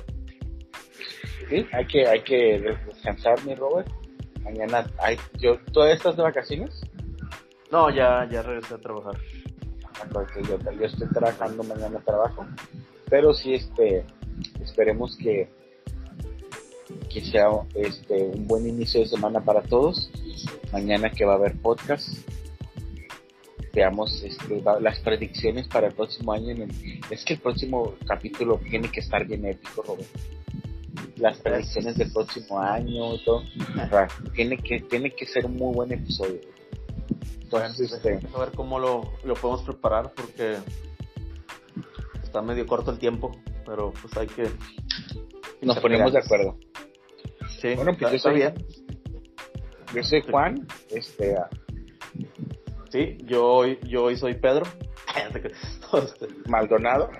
[1.54, 3.88] Sí, hay que, hay que descansar, mi Robert.
[4.44, 6.82] Mañana hay, yo, ¿todavía estás de vacaciones?
[7.72, 9.16] No, ya, ya regresé a trabajar.
[10.02, 12.44] Ah, yo, yo estoy trabajando, mañana trabajo.
[13.08, 14.04] Pero sí, este,
[14.64, 15.48] esperemos que,
[17.14, 20.10] que sea este, un buen inicio de semana para todos.
[20.72, 22.10] Mañana que va a haber podcast.
[23.76, 26.66] Veamos este, las predicciones para el próximo año.
[27.12, 30.10] es que el próximo capítulo tiene que estar bien épico, Robert
[31.24, 33.44] las predicciones del próximo año, todo.
[34.36, 36.41] tiene que tiene que ser un muy buen episodio.
[37.41, 40.58] Entonces, este, a ver cómo lo, lo podemos preparar porque
[42.22, 43.32] está medio corto el tiempo,
[43.66, 44.50] pero pues hay que
[45.62, 46.58] nos ponemos de acuerdo.
[47.62, 48.54] Sí, bueno, pues yo soy, bien.
[49.95, 51.38] Yo soy Juan, este
[52.90, 54.66] Sí, yo yo hoy soy Pedro.
[56.50, 57.10] Maldonado.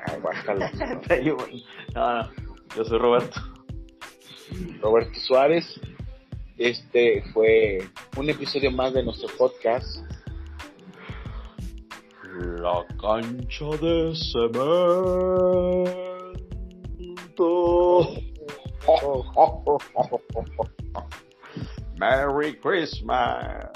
[1.96, 2.30] no, no,
[2.76, 3.53] yo soy Roberto.
[4.82, 5.80] Roberto Suárez.
[6.58, 7.80] Este fue
[8.18, 9.98] un episodio más de nuestro podcast.
[12.40, 15.84] La cancha de cemento.
[21.98, 23.70] Merry Christmas.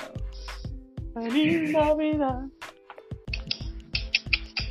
[1.13, 2.43] Feliz Navidad.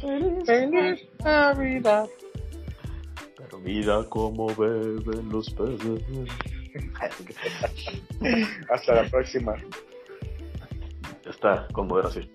[0.01, 2.09] Feliz Navidad.
[3.63, 6.03] Mira cómo beben los peces.
[8.71, 9.55] Hasta la próxima.
[11.25, 12.31] Ya está, con moderación.